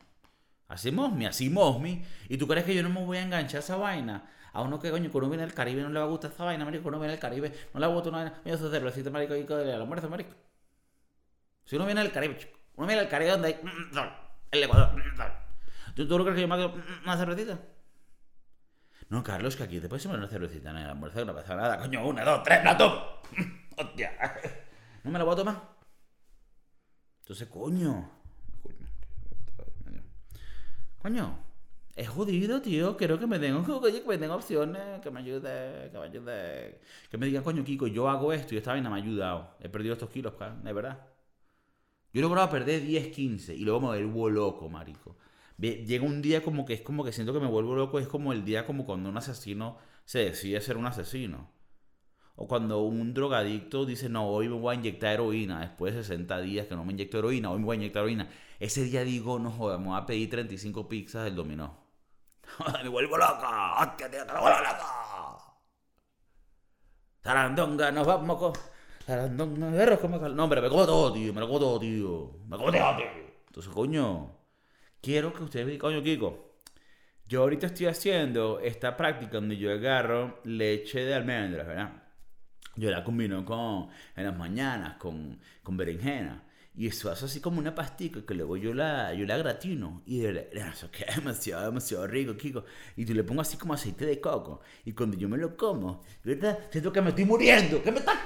Así 0.68 0.92
mosmi, 0.92 1.26
así 1.26 1.50
mosmi. 1.50 2.04
¿Y 2.30 2.38
tú 2.38 2.48
crees 2.48 2.66
que 2.66 2.74
yo 2.74 2.84
no 2.84 2.90
me 2.90 3.04
voy 3.04 3.18
a 3.18 3.24
enganchar 3.24 3.58
a 3.58 3.60
esa 3.60 3.76
vaina? 3.76 4.30
A 4.54 4.62
uno 4.62 4.80
que, 4.80 4.90
coño, 4.90 5.12
cuando 5.12 5.28
uno 5.28 5.30
viene 5.30 5.44
al 5.44 5.54
Caribe 5.54 5.82
no 5.82 5.90
le 5.90 6.00
va 6.00 6.06
a 6.06 6.10
gustar 6.10 6.32
esa 6.32 6.46
vaina, 6.46 6.64
marico. 6.66 6.84
Cuando 6.84 6.98
uno 6.98 7.04
viene 7.04 7.14
al 7.14 7.20
Caribe 7.20 7.54
no 7.74 7.80
le 7.80 7.88
gusta 7.88 8.10
una 8.10 8.18
vaina. 8.20 8.42
Mira 8.46 8.58
esa 8.58 8.70
cervecita, 8.70 9.10
marico, 9.10 9.36
y 9.36 9.42
el 9.42 9.72
almuerzo, 9.72 10.10
marico. 10.10 10.32
Si 11.66 11.76
uno 11.76 11.86
viene 11.86 12.02
al 12.02 12.12
Caribe, 12.12 12.38
chico. 12.38 12.58
Uno 12.76 12.88
viene 12.88 13.02
al 13.02 13.10
Caribe 13.10 13.32
donde 13.32 13.48
hay 13.48 13.60
mm, 13.62 13.98
el 14.52 14.64
Ecuador. 14.64 14.96
Mm, 14.96 15.96
¿Tú, 15.96 16.08
¿Tú, 16.08 16.18
no 16.18 16.24
crees 16.24 16.36
que 16.36 16.42
yo 16.42 16.48
me 16.48 16.56
hago 16.56 16.74
una 17.04 17.18
cervecita? 17.18 17.60
No, 19.10 19.24
Carlos, 19.24 19.56
que 19.56 19.64
aquí 19.64 19.80
te 19.80 19.88
puedes 19.88 20.04
tomar 20.04 20.18
una 20.20 20.28
cervecita 20.28 20.72
en 20.72 20.78
el 20.78 20.90
almuerzo, 20.90 21.24
no 21.24 21.34
pasa 21.34 21.56
nada. 21.56 21.80
Coño, 21.80 22.06
una, 22.06 22.26
dos, 22.26 22.44
tres, 22.44 22.64
la 22.64 22.78
tomo. 22.78 23.04
Hostia. 23.78 24.12
¿No 25.04 25.12
me 25.12 25.18
la 25.18 25.24
voy 25.24 25.34
a 25.34 25.38
tomar? 25.38 25.62
Entonces, 27.22 27.48
coño. 27.48 28.12
Coño. 31.02 31.46
Es 31.96 32.10
jodido, 32.10 32.62
tío. 32.62 32.98
Quiero 32.98 33.18
que 33.18 33.28
me 33.28 33.40
den, 33.40 33.64
que 33.64 34.04
me 34.06 34.18
den 34.18 34.32
opciones, 34.32 35.02
que 35.02 35.10
me 35.10 35.22
ayude, 35.22 35.90
que 35.90 35.98
me 35.98 36.06
ayude. 36.06 36.82
Que 37.10 37.18
me 37.18 37.26
digan, 37.28 37.44
coño, 37.44 37.64
Kiko, 37.64 37.88
yo 37.88 38.10
hago 38.10 38.34
esto 38.34 38.56
y 38.56 38.58
esta 38.58 38.72
vaina 38.72 38.90
me 38.90 38.98
ha 38.98 39.04
ayudado. 39.04 39.56
He 39.62 39.70
perdido 39.70 39.94
estos 39.94 40.10
kilos, 40.10 40.34
de 40.64 40.74
verdad. 40.74 41.08
Yo 42.14 42.20
he 42.20 42.22
logrado 42.22 42.50
perder 42.50 42.82
10, 42.82 43.08
15 43.08 43.56
y 43.56 43.60
luego 43.62 43.80
me 43.80 43.88
vuelvo 43.88 44.30
loco, 44.30 44.70
marico 44.70 45.16
llega 45.58 46.06
un 46.06 46.22
día 46.22 46.44
como 46.44 46.66
que 46.66 46.74
es 46.74 46.82
como 46.82 47.04
que 47.04 47.12
siento 47.12 47.34
que 47.34 47.40
me 47.40 47.48
vuelvo 47.48 47.76
loco, 47.76 48.00
es 48.00 48.08
como 48.08 48.34
el 48.34 48.46
día 48.46 48.66
como 48.66 48.86
cuando 48.86 49.10
un 49.10 49.18
asesino 49.18 49.78
se 50.06 50.20
decide 50.20 50.62
ser 50.62 50.78
un 50.78 50.86
asesino. 50.86 51.52
O 52.36 52.48
cuando 52.48 52.82
un 52.84 53.14
drogadicto 53.16 53.86
dice, 53.86 54.10
no, 54.10 54.28
hoy 54.28 54.48
me 54.48 54.56
voy 54.60 54.76
a 54.76 54.78
inyectar 54.78 55.14
heroína, 55.14 55.62
después 55.62 55.96
de 55.96 56.04
60 56.04 56.40
días 56.42 56.68
que 56.68 56.76
no 56.76 56.86
me 56.86 56.94
inyecto 56.94 57.18
heroína, 57.18 57.50
hoy 57.50 57.60
me 57.60 57.66
voy 57.66 57.76
a 57.76 57.80
inyectar 57.80 58.04
heroína. 58.04 58.30
Ese 58.60 58.84
día 58.84 59.04
digo, 59.04 59.40
no 59.40 59.50
joder, 59.50 59.80
me 59.80 59.88
voy 59.88 59.98
a 59.98 60.06
pedir 60.06 60.30
35 60.30 60.88
pizzas 60.88 61.24
del 61.24 61.36
dominó. 61.36 61.76
me 62.84 62.90
vuelvo 62.90 63.18
loco, 63.18 63.48
hostia, 63.80 64.10
tío, 64.12 64.26
te 64.26 64.32
vuelvo 64.34 64.50
loco. 64.50 65.58
Tarandonga, 67.22 67.92
nos 67.92 68.06
vamos 68.06 68.38
con... 68.38 68.54
Tarandonga, 69.06 70.30
No, 70.30 70.44
hombre, 70.44 70.62
me 70.62 70.70
como 70.70 70.86
todo, 70.86 71.12
tío, 71.14 71.34
me 71.34 71.42
lo 71.42 71.48
como 71.48 71.60
todo, 71.60 71.80
tío. 71.80 72.32
Me 72.48 72.56
como 72.56 72.72
todo, 72.72 72.98
tío. 72.98 73.06
Entonces, 73.48 73.74
coño, 73.74 74.37
quiero 75.08 75.34
que 75.34 75.42
ustedes 75.42 75.66
vean, 75.66 75.80
coño, 75.80 76.04
Kiko. 76.04 76.60
Yo 77.30 77.44
ahorita 77.44 77.68
estoy 77.68 77.86
haciendo 77.86 78.60
esta 78.60 78.98
práctica 78.98 79.38
donde 79.38 79.56
yo 79.56 79.72
agarro 79.72 80.42
leche 80.44 81.00
de 81.00 81.14
almendras, 81.14 81.66
¿verdad? 81.66 82.04
Yo 82.76 82.92
la 82.92 83.06
combino 83.06 83.46
con, 83.46 83.88
en 84.18 84.26
las 84.26 84.36
mañanas 84.36 84.98
con, 84.98 85.40
con 85.64 85.78
berenjena. 85.78 86.44
Y 86.76 86.88
eso 86.88 87.10
hace 87.10 87.24
así 87.24 87.40
como 87.40 87.60
una 87.60 87.74
pastica 87.74 88.26
que 88.26 88.34
luego 88.34 88.58
yo 88.58 88.74
la, 88.74 89.14
yo 89.14 89.26
la 89.26 89.38
gratino. 89.38 90.04
Y 90.06 90.20
de 90.20 90.50
eso 90.52 90.92
queda 90.92 91.14
demasiado, 91.16 91.66
demasiado 91.68 92.06
rico, 92.06 92.36
Kiko. 92.36 92.66
Y 92.98 93.06
tú 93.06 93.14
le 93.14 93.24
pongo 93.24 93.42
así 93.42 93.56
como 93.56 93.74
aceite 93.74 94.06
de 94.06 94.20
coco. 94.20 94.60
Y 94.84 94.92
cuando 94.92 95.16
yo 95.16 95.30
me 95.30 95.38
lo 95.38 95.56
como, 95.56 96.04
¿verdad? 96.22 96.60
Siento 96.70 96.92
que 96.92 97.02
me 97.02 97.10
estoy 97.12 97.24
muriendo. 97.24 97.82
¿Qué 97.82 97.94
me 97.94 98.00
estás, 98.00 98.18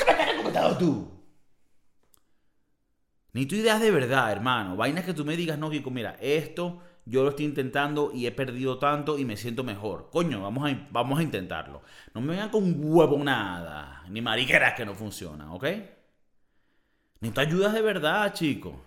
me 0.44 0.48
estás 0.48 0.80
tú? 0.80 1.21
Ni 3.34 3.46
tu 3.46 3.56
ideas 3.56 3.80
de 3.80 3.92
verdad, 3.92 4.32
hermano. 4.32 4.76
Vainas 4.76 5.06
que 5.06 5.14
tú 5.14 5.24
me 5.24 5.38
digas, 5.38 5.58
no, 5.58 5.70
Kiko, 5.70 5.90
mira, 5.90 6.18
esto 6.20 6.82
yo 7.06 7.24
lo 7.24 7.30
estoy 7.30 7.46
intentando 7.46 8.12
y 8.14 8.28
he 8.28 8.32
perdido 8.32 8.78
tanto 8.78 9.18
y 9.18 9.26
me 9.26 9.38
siento 9.38 9.64
mejor. 9.64 10.10
Coño, 10.12 10.42
vamos 10.42 10.70
a, 10.70 10.88
vamos 10.92 11.20
a 11.20 11.24
intentarlo. 11.24 11.82
No 12.14 12.22
me 12.22 12.28
vengan 12.32 12.50
con 12.50 12.76
huevo 12.78 13.18
nada, 13.24 14.04
ni 14.10 14.22
mariqueras 14.22 14.74
que 14.76 14.86
no 14.86 14.94
funcionan, 14.94 15.50
¿ok? 15.50 15.66
Ni 17.22 17.32
te 17.32 17.42
ayudas 17.42 17.74
de 17.74 17.82
verdad, 17.82 18.34
chico. 18.34 18.82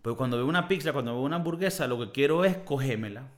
Pero 0.00 0.16
cuando 0.16 0.36
veo 0.36 0.46
una 0.46 0.66
pizza, 0.66 0.92
cuando 0.92 1.12
veo 1.12 1.22
una 1.22 1.36
hamburguesa, 1.36 1.86
lo 1.86 1.98
que 1.98 2.12
quiero 2.12 2.44
es 2.44 2.56
cogémela. 2.58 3.28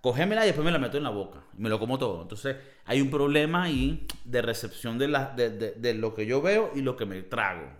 Cogémela 0.00 0.44
y 0.44 0.46
después 0.46 0.64
me 0.64 0.70
la 0.70 0.78
meto 0.78 0.96
en 0.96 1.02
la 1.02 1.10
boca. 1.10 1.42
Y 1.56 1.62
me 1.62 1.68
lo 1.68 1.78
como 1.78 1.98
todo. 1.98 2.22
Entonces 2.22 2.56
hay 2.84 3.00
un 3.00 3.10
problema 3.10 3.64
ahí 3.64 4.06
de 4.24 4.42
recepción 4.42 4.98
de, 4.98 5.08
la, 5.08 5.30
de, 5.30 5.50
de 5.50 5.94
lo 5.94 6.14
que 6.14 6.26
yo 6.26 6.42
veo 6.42 6.72
y 6.74 6.82
lo 6.82 6.96
que 6.96 7.06
me 7.06 7.22
trago. 7.22 7.70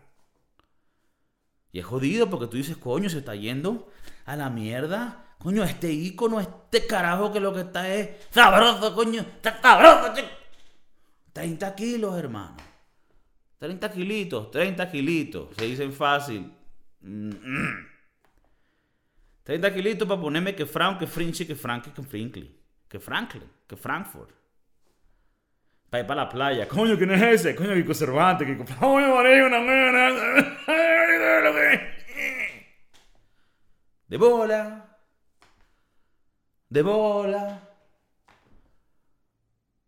Y 1.73 1.79
es 1.79 1.85
jodido 1.85 2.29
porque 2.29 2.47
tú 2.47 2.57
dices, 2.57 2.77
coño, 2.77 3.09
se 3.09 3.19
está 3.19 3.35
yendo 3.35 3.89
a 4.27 4.37
la 4.37 4.51
mierda. 4.51 5.25
Coño, 5.39 5.65
este 5.65 5.93
icono, 5.93 6.41
este 6.41 6.87
carajo 6.87 7.33
que 7.33 7.41
lo 7.41 7.55
que 7.55 7.61
está 7.61 7.93
es 7.93 8.11
sabroso, 8.31 8.95
coño. 8.95 9.21
Está 9.21 9.61
sabroso, 9.61 10.13
30 11.33 11.75
kilos, 11.75 12.19
hermano. 12.19 12.57
30 13.59 13.91
kilitos, 13.93 14.51
30 14.51 14.91
kilitos. 14.91 15.49
Se 15.57 15.67
dicen 15.67 15.93
fácil. 15.93 16.53
30 19.45 19.75
kilitos 19.75 20.09
para 20.09 20.21
ponerme 20.21 20.55
que 20.55 20.67
Frank, 20.67 20.99
que 20.99 21.07
Frinchy, 21.07 21.47
que 21.47 21.55
Frank, 21.55 21.93
que 21.93 22.03
Franklin. 22.03 22.57
Que 22.89 22.99
Franklin, 22.99 23.45
que 23.67 23.77
Frankfurt. 23.77 24.31
Para 25.89 26.03
ir 26.03 26.07
para 26.07 26.23
la 26.23 26.29
playa. 26.29 26.69
Coño, 26.69 26.97
¿quién 26.97 27.11
es 27.13 27.23
ese? 27.23 27.55
Coño, 27.55 27.75
Kiko 27.75 27.95
Cervantes. 27.95 28.47
Kiko. 28.47 28.65
Coño, 28.79 29.15
De 34.09 34.17
bola. 34.17 34.99
De 36.69 36.83
bola. 36.83 37.61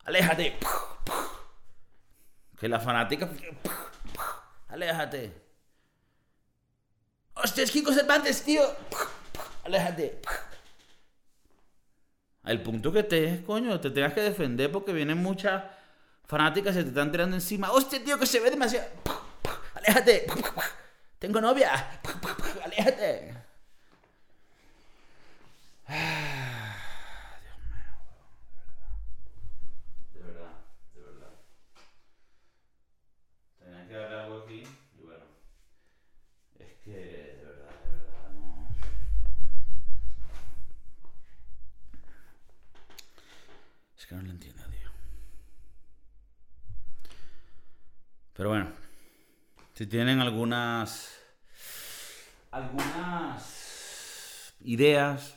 Aléjate. 0.05 0.59
Que 2.59 2.69
la 2.69 2.81
fanática. 2.81 3.29
Aléjate. 4.69 5.33
Hostia, 7.35 7.65
es 7.65 7.71
Kiko 7.71 7.93
Cervantes, 7.93 8.43
tío. 8.45 8.63
Aléjate. 9.65 10.21
El 12.45 12.63
punto 12.63 12.93
que 12.93 13.03
te 13.03 13.25
es, 13.25 13.41
coño, 13.43 13.81
te 13.81 13.91
tengas 13.91 14.15
que 14.15 14.21
defender 14.21 14.71
porque 14.73 14.93
vienen 14.93 15.19
muchas 15.19 15.63
fanáticas 16.25 16.75
se 16.75 16.83
te 16.83 16.89
están 16.89 17.13
tirando 17.13 17.37
encima. 17.37 17.71
¡Hostia, 17.71 18.03
tío, 18.03 18.19
que 18.19 18.27
se 18.27 18.41
ve 18.41 18.51
demasiado! 18.51 18.89
¡Aléjate! 19.75 20.27
¡Tengo 21.23 21.41
novia! 21.41 22.01
¡Aléjate! 22.65 23.33
Dios 27.45 27.59
mío, 27.71 27.93
de 30.15 30.21
verdad, 30.21 30.51
de 30.93 31.01
verdad. 31.01 31.35
Tenía 33.61 33.87
que 33.87 33.95
darle 33.95 34.17
algo 34.17 34.43
aquí 34.43 34.65
y 34.99 35.03
bueno, 35.05 35.25
es 36.59 36.73
que 36.83 36.91
de 36.91 37.45
verdad, 37.45 37.71
de 37.85 37.91
verdad, 37.91 38.31
no. 38.33 38.69
Es 43.97 44.07
que 44.07 44.15
no 44.17 44.23
lo 44.23 44.31
entiendo, 44.33 44.65
tío. 44.65 44.91
Pero 48.33 48.49
bueno, 48.49 48.73
si 49.75 49.87
tienen 49.87 50.21
algunas 50.21 51.12
algunas 52.53 53.43
ideas, 54.61 55.35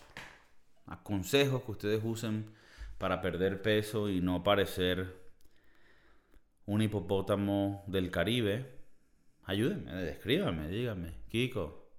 consejos 1.03 1.63
que 1.63 1.71
ustedes 1.71 2.01
usen 2.03 2.53
para 2.97 3.21
perder 3.21 3.61
peso 3.61 4.09
y 4.09 4.21
no 4.21 4.43
parecer 4.43 5.15
un 6.65 6.81
hipopótamo 6.81 7.83
del 7.87 8.11
Caribe, 8.11 8.65
ayúdenme, 9.45 9.93
descríbanme, 9.93 10.67
díganme, 10.67 11.13
Kiko. 11.29 11.89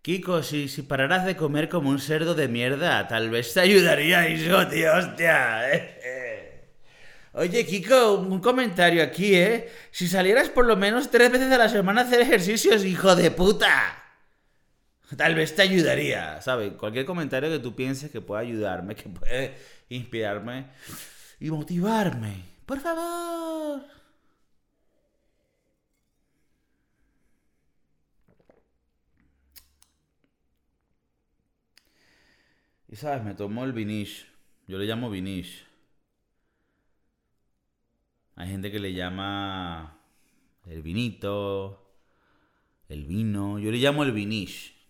Kiko, 0.00 0.42
si, 0.42 0.68
si 0.68 0.82
pararas 0.82 1.26
de 1.26 1.36
comer 1.36 1.68
como 1.68 1.90
un 1.90 2.00
cerdo 2.00 2.34
de 2.34 2.48
mierda, 2.48 3.06
tal 3.08 3.30
vez 3.30 3.54
te 3.54 3.60
ayudaría 3.60 4.26
eso, 4.26 4.66
tío, 4.68 4.94
hostia. 4.96 5.62
Oye, 7.32 7.64
Kiko, 7.64 8.14
un 8.14 8.40
comentario 8.40 9.02
aquí, 9.02 9.34
¿eh? 9.34 9.72
Si 9.90 10.06
salieras 10.06 10.50
por 10.50 10.66
lo 10.66 10.76
menos 10.76 11.10
tres 11.10 11.32
veces 11.32 11.50
a 11.50 11.58
la 11.58 11.68
semana 11.68 12.02
a 12.02 12.04
hacer 12.04 12.20
ejercicios, 12.20 12.84
hijo 12.84 13.16
de 13.16 13.30
puta. 13.30 14.01
Tal 15.16 15.34
vez 15.34 15.54
te 15.54 15.62
ayudaría, 15.62 16.40
¿sabes? 16.40 16.72
Cualquier 16.74 17.04
comentario 17.04 17.50
que 17.50 17.58
tú 17.58 17.74
pienses 17.74 18.10
que 18.10 18.20
pueda 18.20 18.40
ayudarme, 18.40 18.94
que 18.96 19.08
puede 19.08 19.54
inspirarme 19.88 20.66
y 21.40 21.50
motivarme. 21.50 22.44
Por 22.66 22.80
favor. 22.80 23.82
Y 32.88 32.96
sabes, 32.96 33.24
me 33.24 33.34
tomó 33.34 33.64
el 33.64 33.72
vinish. 33.72 34.26
Yo 34.66 34.78
le 34.78 34.84
llamo 34.86 35.10
vinish. 35.10 35.66
Hay 38.36 38.48
gente 38.48 38.70
que 38.70 38.78
le 38.78 38.92
llama 38.92 39.98
el 40.66 40.82
vinito, 40.82 41.96
el 42.88 43.06
vino. 43.06 43.58
Yo 43.58 43.70
le 43.70 43.78
llamo 43.78 44.04
el 44.04 44.12
vinish. 44.12 44.81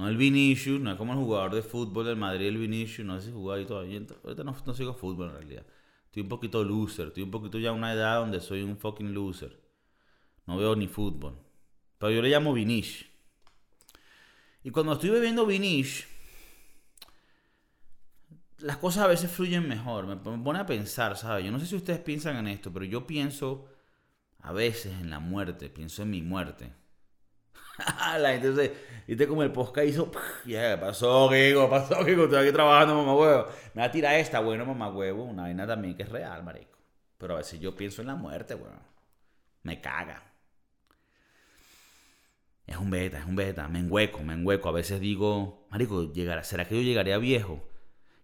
No 0.00 0.08
el 0.08 0.16
Vinicius, 0.16 0.80
no 0.80 0.92
es 0.92 0.96
como 0.96 1.12
el 1.12 1.18
jugador 1.18 1.54
de 1.54 1.60
fútbol 1.60 2.06
del 2.06 2.16
Madrid, 2.16 2.46
el 2.46 2.56
Vinicius, 2.56 3.06
no 3.06 3.20
sé 3.20 3.26
si 3.26 3.32
jugaba 3.32 3.58
ahí 3.58 3.66
todavía. 3.66 4.00
Ahorita 4.24 4.42
no, 4.44 4.56
no 4.64 4.72
sigo 4.72 4.94
fútbol 4.94 5.28
en 5.28 5.34
realidad. 5.34 5.66
Estoy 6.06 6.22
un 6.22 6.28
poquito 6.30 6.64
loser, 6.64 7.08
estoy 7.08 7.22
un 7.22 7.30
poquito 7.30 7.58
ya 7.58 7.68
a 7.68 7.72
una 7.72 7.92
edad 7.92 8.18
donde 8.20 8.40
soy 8.40 8.62
un 8.62 8.78
fucking 8.78 9.12
loser. 9.12 9.60
No 10.46 10.56
veo 10.56 10.74
ni 10.74 10.88
fútbol. 10.88 11.36
Pero 11.98 12.12
yo 12.12 12.22
le 12.22 12.30
llamo 12.30 12.54
Vinish. 12.54 13.10
Y 14.64 14.70
cuando 14.70 14.94
estoy 14.94 15.10
bebiendo 15.10 15.44
Vinish, 15.44 16.06
las 18.56 18.78
cosas 18.78 19.04
a 19.04 19.06
veces 19.06 19.30
fluyen 19.30 19.68
mejor. 19.68 20.06
Me 20.06 20.16
pone 20.16 20.60
a 20.60 20.64
pensar, 20.64 21.18
¿sabes? 21.18 21.44
Yo 21.44 21.52
no 21.52 21.60
sé 21.60 21.66
si 21.66 21.76
ustedes 21.76 22.00
piensan 22.00 22.38
en 22.38 22.48
esto, 22.48 22.72
pero 22.72 22.86
yo 22.86 23.06
pienso 23.06 23.68
a 24.38 24.52
veces 24.54 24.94
en 24.98 25.10
la 25.10 25.18
muerte, 25.18 25.68
pienso 25.68 26.04
en 26.04 26.08
mi 26.08 26.22
muerte. 26.22 26.72
la 28.18 28.32
gente 28.32 28.72
viste 29.06 29.26
como 29.26 29.42
el 29.42 29.52
posca 29.52 29.84
hizo, 29.84 30.10
ya, 30.46 30.78
pasó, 30.80 31.28
Kiko, 31.30 31.68
pasó, 31.68 31.96
Kiko, 32.04 32.24
estoy 32.24 32.44
aquí 32.44 32.52
trabajando, 32.52 32.94
mamá 32.94 33.14
huevo. 33.14 33.46
Me 33.74 33.82
va 33.82 33.86
a 33.86 33.90
tirar 33.90 34.14
esta, 34.14 34.40
bueno, 34.40 34.64
mamá 34.64 34.88
huevo, 34.88 35.24
una 35.24 35.42
vaina 35.42 35.66
también 35.66 35.96
que 35.96 36.04
es 36.04 36.08
real, 36.08 36.42
marico. 36.44 36.78
Pero 37.18 37.34
a 37.34 37.38
veces 37.38 37.60
yo 37.60 37.76
pienso 37.76 38.00
en 38.00 38.08
la 38.08 38.14
muerte, 38.14 38.54
weón. 38.54 38.80
Me 39.62 39.80
caga. 39.80 40.22
Es 42.66 42.76
un 42.76 42.88
beta, 42.88 43.18
es 43.18 43.26
un 43.26 43.36
beta. 43.36 43.68
Me 43.68 43.80
enhueco, 43.80 44.22
me 44.22 44.34
enhueco. 44.34 44.68
A 44.68 44.72
veces 44.72 45.00
digo, 45.00 45.66
marico, 45.70 46.12
llegará, 46.12 46.44
¿será 46.44 46.66
que 46.66 46.76
yo 46.76 46.82
llegaré 46.82 47.12
a 47.12 47.18
viejo? 47.18 47.68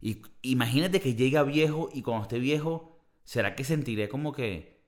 Y 0.00 0.22
imagínate 0.42 1.00
que 1.00 1.14
llegue 1.14 1.36
a 1.36 1.42
viejo 1.42 1.88
y 1.92 2.02
cuando 2.02 2.22
esté 2.22 2.38
viejo, 2.38 3.00
¿será 3.24 3.54
que 3.56 3.64
sentiré 3.64 4.08
como 4.08 4.32
que, 4.32 4.84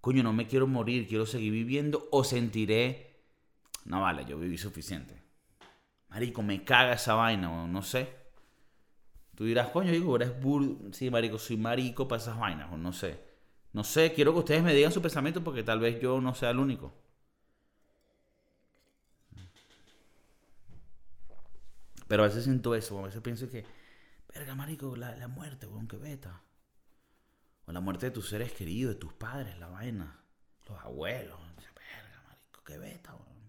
coño, 0.00 0.22
no 0.22 0.32
me 0.32 0.46
quiero 0.46 0.66
morir, 0.66 1.08
quiero 1.08 1.26
seguir 1.26 1.52
viviendo? 1.52 2.08
¿O 2.10 2.24
sentiré, 2.24 3.09
no 3.90 4.00
vale, 4.00 4.24
yo 4.24 4.38
viví 4.38 4.56
suficiente? 4.56 5.20
Marico, 6.08 6.42
me 6.42 6.64
caga 6.64 6.94
esa 6.94 7.14
vaina, 7.14 7.66
no 7.66 7.82
sé. 7.82 8.08
Tú 9.34 9.44
dirás, 9.44 9.68
coño, 9.70 9.90
digo, 9.90 10.16
eres 10.16 10.40
bur... 10.40 10.92
Sí, 10.92 11.10
marico, 11.10 11.38
soy 11.38 11.56
marico 11.56 12.06
para 12.06 12.22
esas 12.22 12.38
vainas, 12.38 12.72
o 12.72 12.76
no 12.76 12.92
sé. 12.92 13.20
No 13.72 13.84
sé, 13.84 14.12
quiero 14.12 14.32
que 14.32 14.40
ustedes 14.40 14.62
me 14.62 14.74
digan 14.74 14.92
su 14.92 15.02
pensamiento 15.02 15.42
porque 15.42 15.62
tal 15.62 15.80
vez 15.80 16.00
yo 16.00 16.20
no 16.20 16.34
sea 16.34 16.50
el 16.50 16.58
único. 16.58 16.94
Pero 22.06 22.24
a 22.24 22.26
veces 22.26 22.44
siento 22.44 22.74
eso, 22.74 22.98
a 22.98 23.02
veces 23.02 23.20
pienso 23.22 23.48
que 23.48 23.64
Verga, 24.32 24.54
marico, 24.54 24.94
la, 24.94 25.26
muerte, 25.26 25.66
weón, 25.66 25.88
que 25.88 25.96
beta. 25.96 26.42
O 27.66 27.72
la 27.72 27.80
muerte 27.80 28.06
de 28.06 28.12
tus 28.12 28.28
seres 28.28 28.52
queridos, 28.52 28.94
de 28.94 29.00
tus 29.00 29.12
padres, 29.12 29.58
la 29.58 29.66
vaina. 29.66 30.22
Los 30.68 30.78
abuelos. 30.80 31.40
Verga, 31.56 32.22
marico, 32.28 32.62
qué 32.64 32.78
beta, 32.78 33.14
weón. 33.14 33.39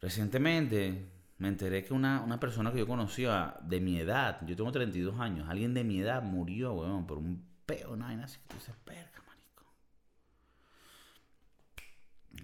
Recientemente 0.00 1.10
me 1.38 1.48
enteré 1.48 1.84
que 1.84 1.94
una, 1.94 2.38
persona 2.40 2.72
que 2.72 2.78
yo 2.78 2.86
conocía 2.86 3.56
de 3.62 3.80
mi 3.80 3.98
edad, 3.98 4.40
yo 4.46 4.56
tengo 4.56 4.70
32 4.72 5.18
años, 5.20 5.48
alguien 5.48 5.74
de 5.74 5.84
mi 5.84 6.00
edad 6.00 6.22
murió, 6.22 6.72
weón, 6.72 7.06
por 7.06 7.18
un 7.18 7.44
peo, 7.64 7.92
una 7.92 8.06
vaina 8.06 8.24
así. 8.24 8.38
Tú 8.48 8.56
dices, 8.56 8.74
verga, 8.84 9.22
marico. 9.26 9.64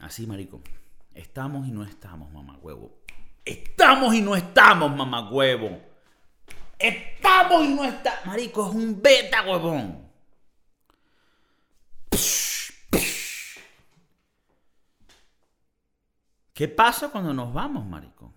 Así, 0.00 0.26
marico. 0.26 0.60
Estamos 1.12 1.66
y 1.68 1.70
no 1.70 1.84
estamos, 1.84 2.32
mamá, 2.32 2.58
huevo. 2.58 3.00
Estamos 3.44 4.14
y 4.14 4.20
no 4.20 4.34
estamos, 4.34 4.94
mamá 4.96 5.30
huevo. 5.30 5.80
Estamos 6.78 7.64
y 7.64 7.74
no 7.74 7.84
estamos. 7.84 8.26
Marico, 8.26 8.68
es 8.68 8.74
un 8.74 9.00
beta, 9.00 9.42
huevón. 9.42 10.03
¿Qué 16.54 16.68
pasa 16.68 17.10
cuando 17.10 17.34
nos 17.34 17.52
vamos, 17.52 17.84
marico? 17.84 18.32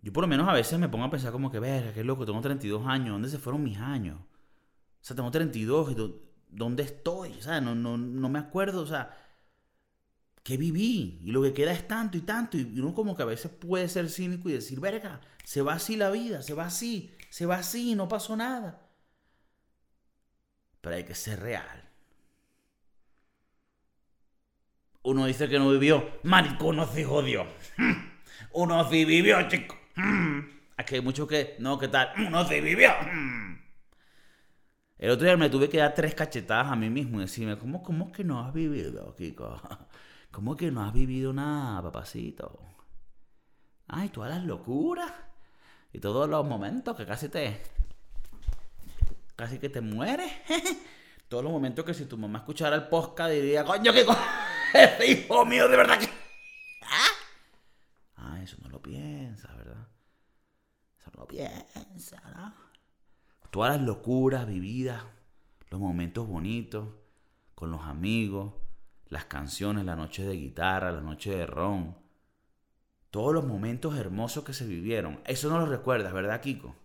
Yo 0.00 0.12
por 0.12 0.22
lo 0.22 0.28
menos 0.28 0.48
a 0.48 0.52
veces 0.52 0.78
me 0.78 0.88
pongo 0.88 1.04
a 1.04 1.10
pensar 1.10 1.32
como 1.32 1.50
que, 1.50 1.58
verga, 1.58 1.92
qué 1.92 2.04
loco, 2.04 2.24
tengo 2.24 2.40
32 2.40 2.86
años, 2.86 3.10
¿dónde 3.10 3.28
se 3.28 3.38
fueron 3.38 3.62
mis 3.64 3.78
años? 3.78 4.18
O 4.20 5.04
sea, 5.04 5.16
tengo 5.16 5.30
32 5.30 5.92
y 5.92 5.96
dónde 6.48 6.84
estoy, 6.84 7.32
o 7.32 7.42
sea, 7.42 7.60
no, 7.60 7.74
no, 7.74 7.98
no 7.98 8.28
me 8.28 8.38
acuerdo, 8.38 8.82
o 8.82 8.86
sea, 8.86 9.16
qué 10.44 10.56
viví 10.56 11.20
y 11.24 11.32
lo 11.32 11.42
que 11.42 11.52
queda 11.52 11.72
es 11.72 11.86
tanto 11.88 12.16
y 12.16 12.22
tanto 12.22 12.56
y 12.56 12.62
uno 12.80 12.94
como 12.94 13.16
que 13.16 13.22
a 13.22 13.26
veces 13.26 13.50
puede 13.50 13.88
ser 13.88 14.08
cínico 14.08 14.48
y 14.48 14.52
decir, 14.52 14.78
verga, 14.80 15.20
se 15.44 15.60
va 15.62 15.74
así 15.74 15.96
la 15.96 16.10
vida, 16.10 16.42
se 16.42 16.54
va 16.54 16.66
así, 16.66 17.12
se 17.30 17.46
va 17.46 17.56
así, 17.56 17.94
no 17.96 18.08
pasó 18.08 18.36
nada. 18.36 18.80
Pero 20.80 20.96
hay 20.96 21.04
que 21.04 21.14
ser 21.14 21.40
real. 21.40 21.87
Uno 25.08 25.24
dice 25.24 25.48
que 25.48 25.58
no 25.58 25.70
vivió, 25.70 26.20
marico, 26.24 26.70
no 26.70 26.86
se 26.86 27.02
jodió. 27.02 27.46
Uno 28.52 28.90
sí 28.90 29.06
vivió, 29.06 29.48
chico. 29.48 29.74
Aquí 30.76 30.96
hay 30.96 31.00
muchos 31.00 31.26
que, 31.26 31.56
no, 31.60 31.78
¿qué 31.78 31.88
tal? 31.88 32.12
Uno 32.26 32.46
sí 32.46 32.60
vivió. 32.60 32.90
El 34.98 35.10
otro 35.10 35.24
día 35.26 35.38
me 35.38 35.48
tuve 35.48 35.70
que 35.70 35.78
dar 35.78 35.94
tres 35.94 36.14
cachetadas 36.14 36.70
a 36.70 36.76
mí 36.76 36.90
mismo 36.90 37.16
y 37.16 37.20
decirme, 37.22 37.56
¿cómo, 37.56 37.82
cómo 37.82 38.12
que 38.12 38.22
no 38.22 38.44
has 38.44 38.52
vivido, 38.52 39.16
Kiko? 39.16 39.58
¿Cómo 40.30 40.54
que 40.54 40.70
no 40.70 40.84
has 40.84 40.92
vivido 40.92 41.32
nada, 41.32 41.80
papacito? 41.84 42.60
Ay, 43.86 44.10
todas 44.10 44.28
las 44.28 44.44
locuras 44.44 45.10
y 45.90 46.00
todos 46.00 46.28
los 46.28 46.44
momentos 46.44 46.94
que 46.94 47.06
casi 47.06 47.30
te. 47.30 47.62
casi 49.36 49.58
que 49.58 49.70
te 49.70 49.80
mueres. 49.80 50.30
todos 51.28 51.42
los 51.42 51.50
momentos 51.50 51.82
que 51.86 51.94
si 51.94 52.04
tu 52.04 52.18
mamá 52.18 52.40
escuchara 52.40 52.76
el 52.76 52.88
podcast 52.88 53.32
diría, 53.32 53.64
coño, 53.64 53.90
ese 53.90 54.04
hijo 55.06 55.44
mío, 55.44 55.68
de 55.68 55.76
verdad 55.76 55.98
que. 55.98 56.08
¿Ah? 56.82 57.08
ah, 58.16 58.42
eso 58.42 58.56
no 58.62 58.68
lo 58.68 58.80
piensa, 58.82 59.54
¿verdad? 59.54 59.88
Eso 60.98 61.10
no 61.14 61.20
lo 61.20 61.26
piensa, 61.26 62.22
¿no? 62.36 62.54
Todas 63.50 63.76
las 63.76 63.86
locuras 63.86 64.46
vividas, 64.46 65.02
los 65.70 65.80
momentos 65.80 66.26
bonitos, 66.26 66.88
con 67.54 67.70
los 67.70 67.82
amigos, 67.82 68.54
las 69.08 69.24
canciones, 69.24 69.84
la 69.84 69.96
noche 69.96 70.24
de 70.24 70.34
guitarra, 70.34 70.92
la 70.92 71.00
noche 71.00 71.34
de 71.34 71.46
ron, 71.46 71.96
todos 73.10 73.32
los 73.32 73.46
momentos 73.46 73.96
hermosos 73.96 74.44
que 74.44 74.52
se 74.52 74.66
vivieron. 74.66 75.20
Eso 75.24 75.48
no 75.48 75.58
lo 75.58 75.66
recuerdas, 75.66 76.12
¿verdad, 76.12 76.40
Kiko? 76.40 76.76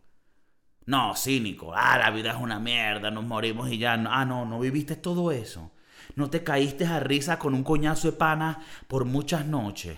No, 0.85 1.15
cínico. 1.15 1.73
Ah, 1.75 1.97
la 1.97 2.11
vida 2.11 2.31
es 2.31 2.37
una 2.37 2.59
mierda, 2.59 3.11
nos 3.11 3.23
morimos 3.25 3.69
y 3.69 3.77
ya. 3.77 3.93
Ah, 3.93 4.25
no, 4.25 4.45
no 4.45 4.59
viviste 4.59 4.95
todo 4.95 5.31
eso. 5.31 5.71
No 6.15 6.29
te 6.29 6.43
caíste 6.43 6.85
a 6.85 6.99
risa 6.99 7.39
con 7.39 7.53
un 7.53 7.63
coñazo 7.63 8.11
de 8.11 8.17
pana 8.17 8.63
por 8.87 9.05
muchas 9.05 9.45
noches. 9.45 9.97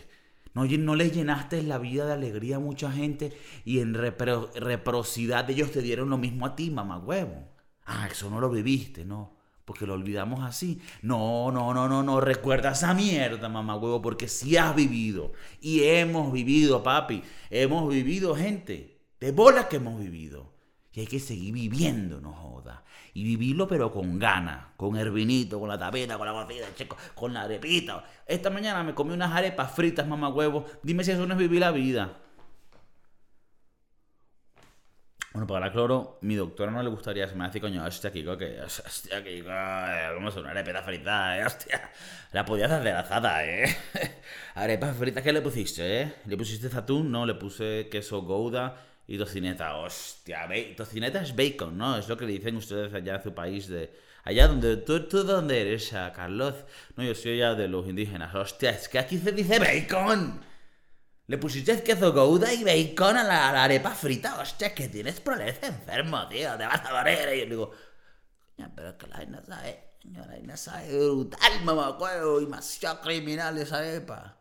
No, 0.54 0.64
no 0.66 0.96
le 0.96 1.12
llenaste 1.12 1.62
la 1.64 1.78
vida 1.78 2.06
de 2.06 2.14
alegría 2.14 2.56
a 2.58 2.60
mucha 2.60 2.92
gente 2.92 3.38
y 3.66 3.80
en 3.80 3.94
repro, 3.94 4.52
de 4.54 5.54
ellos 5.54 5.72
te 5.72 5.82
dieron 5.82 6.10
lo 6.10 6.18
mismo 6.18 6.46
a 6.46 6.56
ti, 6.56 6.72
mamá 6.72 6.98
huevo. 6.98 7.50
Ah, 7.86 8.08
eso 8.10 8.30
no 8.30 8.40
lo 8.40 8.50
viviste, 8.50 9.06
no 9.06 9.36
porque 9.66 9.88
lo 9.88 9.96
olvidamos 9.96 10.44
así. 10.44 10.80
No, 11.02 11.52
no, 11.52 11.74
no, 11.74 11.90
no, 11.90 12.04
no. 12.04 12.22
Recuerda 12.22 12.72
esa 12.72 12.94
mierda, 12.94 13.50
mamá 13.50 13.76
huevo, 13.76 14.02
porque 14.02 14.28
si 14.28 14.56
has 14.56 14.76
vivido. 14.76 15.34
Y 15.60 15.84
hemos 15.84 16.32
vivido, 16.32 16.84
papi. 16.84 17.24
Hemos 17.50 17.90
vivido, 17.92 18.36
gente. 18.36 19.02
De 19.20 19.32
bolas 19.32 19.66
que 19.66 19.78
hemos 19.78 20.00
vivido. 20.00 20.54
Y 20.96 21.02
hay 21.02 21.08
que 21.08 21.20
seguir 21.20 21.54
viviendo, 21.54 22.22
no 22.22 22.32
joda. 22.32 22.82
Y 23.14 23.26
vivirlo, 23.26 23.68
pero 23.68 23.92
con 23.92 24.18
ganas. 24.18 24.68
Con 24.78 24.96
hervinito, 24.96 25.60
con 25.60 25.68
la 25.68 25.78
tapita, 25.78 26.18
con 26.18 26.26
la 26.26 26.32
morcilla, 26.32 26.74
chico, 26.74 26.96
con 27.14 27.34
la 27.34 27.42
arepita. 27.42 28.06
Esta 28.26 28.50
mañana 28.50 28.82
me 28.82 28.96
comí 28.96 29.14
unas 29.14 29.34
arepas 29.34 29.76
fritas, 29.76 30.08
mamá 30.08 30.30
huevo. 30.30 30.66
Dime 30.84 31.04
si 31.04 31.12
eso 31.12 31.26
no 31.28 31.34
es 31.34 31.40
vivir 31.40 31.60
la 31.60 31.72
vida. 31.72 32.22
Bueno, 35.34 35.48
para 35.48 35.66
la 35.66 35.72
cloro, 35.74 36.18
mi 36.22 36.36
doctora 36.36 36.72
no 36.72 36.82
le 36.82 36.90
gustaría, 36.90 37.28
se 37.28 37.36
me 37.36 37.44
hace 37.44 37.60
coño, 37.60 37.84
hostia, 37.84 38.10
Kiko, 38.10 38.38
que, 38.38 38.62
hostia, 38.62 39.22
Kiko, 39.22 39.50
¿cómo 40.14 40.30
es 40.30 40.36
una 40.38 40.52
arepa 40.52 40.82
frita, 40.82 41.38
eh? 41.38 41.46
Hostia, 41.46 41.92
la 42.32 42.46
podías 42.46 42.72
hacer 42.72 42.96
asada, 42.96 43.46
eh. 43.46 43.66
Arepa 44.56 44.94
frita, 44.94 45.22
¿qué 45.22 45.34
le 45.34 45.42
pusiste, 45.42 46.04
eh? 46.04 46.16
¿Le 46.26 46.38
pusiste 46.38 46.70
atún? 46.74 47.12
No, 47.12 47.26
le 47.26 47.34
puse 47.34 47.90
queso 47.92 48.22
gouda 48.22 48.78
y 49.08 49.18
tocineta. 49.18 49.78
Hostia, 49.78 50.48
tocineta 50.76 51.22
es 51.22 51.36
bacon, 51.36 51.78
¿no? 51.78 51.98
Es 51.98 52.08
lo 52.08 52.18
que 52.18 52.26
le 52.26 52.34
dicen 52.34 52.56
ustedes 52.58 52.94
allá 52.94 53.16
en 53.16 53.24
su 53.24 53.34
país 53.34 53.68
de... 53.68 53.94
Allá 54.24 54.48
donde... 54.48 54.78
¿Tú, 54.78 55.08
tú 55.08 55.24
dónde 55.24 55.62
eres, 55.62 55.90
Carlos? 56.16 56.56
No, 56.96 57.04
yo 57.04 57.14
soy 57.14 57.34
allá 57.34 57.56
de 57.56 57.68
los 57.68 57.88
indígenas. 57.88 58.34
Hostia, 58.34 58.72
es 58.72 58.90
que 58.90 59.00
aquí 59.00 59.18
se 59.18 59.32
dice 59.32 59.60
bacon. 59.60 60.42
Le 61.28 61.38
pusiste 61.38 61.82
queso 61.82 62.14
gouda 62.14 62.54
y 62.54 62.64
bacon 62.64 63.18
a 63.18 63.24
la, 63.24 63.64
arepa 63.64 63.92
frita. 63.92 64.40
Hostia, 64.40 64.74
que 64.74 64.90
tienes 64.90 65.20
problemas 65.20 65.62
enfermo, 65.62 66.28
tío. 66.28 66.56
Te 66.58 66.66
vas 66.66 66.86
a 66.86 66.94
morir. 66.94 67.18
Y 67.34 67.40
yo 67.40 67.46
digo, 67.46 67.72
pero 68.76 68.90
es 68.90 68.96
que 68.96 69.08
la 69.08 69.18
vaina 69.18 69.44
sabe, 69.44 69.80
la 70.04 70.26
vaina 70.26 70.58
sabe 70.58 70.98
brutal, 70.98 71.64
mamacuevo. 71.64 72.42
Y 72.42 72.46
demasiado 72.46 73.02
criminal 73.02 73.58
esa 73.58 73.80
arepa. 73.80 74.38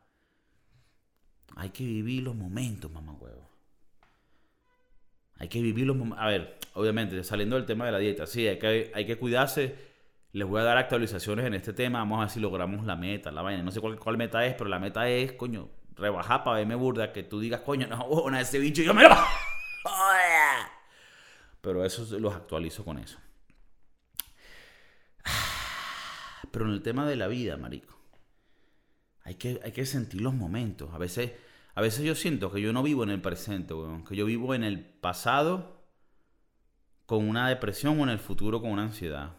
Hay 1.56 1.70
que 1.70 1.84
vivir 1.84 2.22
los 2.22 2.34
momentos, 2.34 2.90
mamacuevo. 2.90 3.43
Hay 5.44 5.48
que 5.48 5.60
vivir 5.60 5.86
los 5.86 5.94
momentos. 5.94 6.24
A 6.24 6.28
ver, 6.28 6.58
obviamente, 6.72 7.22
saliendo 7.22 7.56
del 7.56 7.66
tema 7.66 7.84
de 7.84 7.92
la 7.92 7.98
dieta, 7.98 8.26
sí, 8.26 8.48
hay 8.48 8.58
que, 8.58 8.90
hay 8.94 9.04
que 9.04 9.18
cuidarse. 9.18 9.76
Les 10.32 10.48
voy 10.48 10.62
a 10.62 10.64
dar 10.64 10.78
actualizaciones 10.78 11.44
en 11.44 11.52
este 11.52 11.74
tema. 11.74 11.98
Vamos 11.98 12.16
a 12.16 12.20
ver 12.22 12.30
si 12.30 12.40
logramos 12.40 12.86
la 12.86 12.96
meta, 12.96 13.30
la 13.30 13.42
vaina. 13.42 13.62
No 13.62 13.70
sé 13.70 13.78
cuál, 13.82 13.98
cuál 13.98 14.16
meta 14.16 14.46
es, 14.46 14.54
pero 14.54 14.70
la 14.70 14.78
meta 14.78 15.06
es, 15.06 15.34
coño, 15.34 15.68
rebajar 15.96 16.44
para 16.44 16.56
verme 16.56 16.76
burda, 16.76 17.12
que 17.12 17.24
tú 17.24 17.40
digas, 17.40 17.60
coño, 17.60 17.86
no, 17.88 18.06
una 18.06 18.40
ese 18.40 18.58
bicho 18.58 18.80
y 18.80 18.86
yo 18.86 18.94
me 18.94 19.02
lo 19.02 19.14
Pero 21.60 21.84
eso 21.84 22.18
los 22.18 22.34
actualizo 22.34 22.82
con 22.82 22.96
eso. 22.96 23.18
Pero 26.52 26.64
en 26.64 26.72
el 26.72 26.80
tema 26.80 27.06
de 27.06 27.16
la 27.16 27.28
vida, 27.28 27.58
marico, 27.58 27.94
hay 29.24 29.34
que, 29.34 29.60
hay 29.62 29.72
que 29.72 29.84
sentir 29.84 30.22
los 30.22 30.32
momentos. 30.32 30.94
A 30.94 30.96
veces, 30.96 31.32
a 31.74 31.80
veces 31.80 32.04
yo 32.04 32.14
siento 32.14 32.52
que 32.52 32.60
yo 32.60 32.72
no 32.72 32.82
vivo 32.82 33.02
en 33.02 33.10
el 33.10 33.20
presente, 33.20 33.74
que 34.08 34.16
yo 34.16 34.26
vivo 34.26 34.54
en 34.54 34.64
el 34.64 34.84
pasado 34.84 35.84
con 37.06 37.28
una 37.28 37.48
depresión 37.48 38.00
o 38.00 38.04
en 38.04 38.10
el 38.10 38.18
futuro 38.18 38.60
con 38.60 38.70
una 38.70 38.84
ansiedad. 38.84 39.36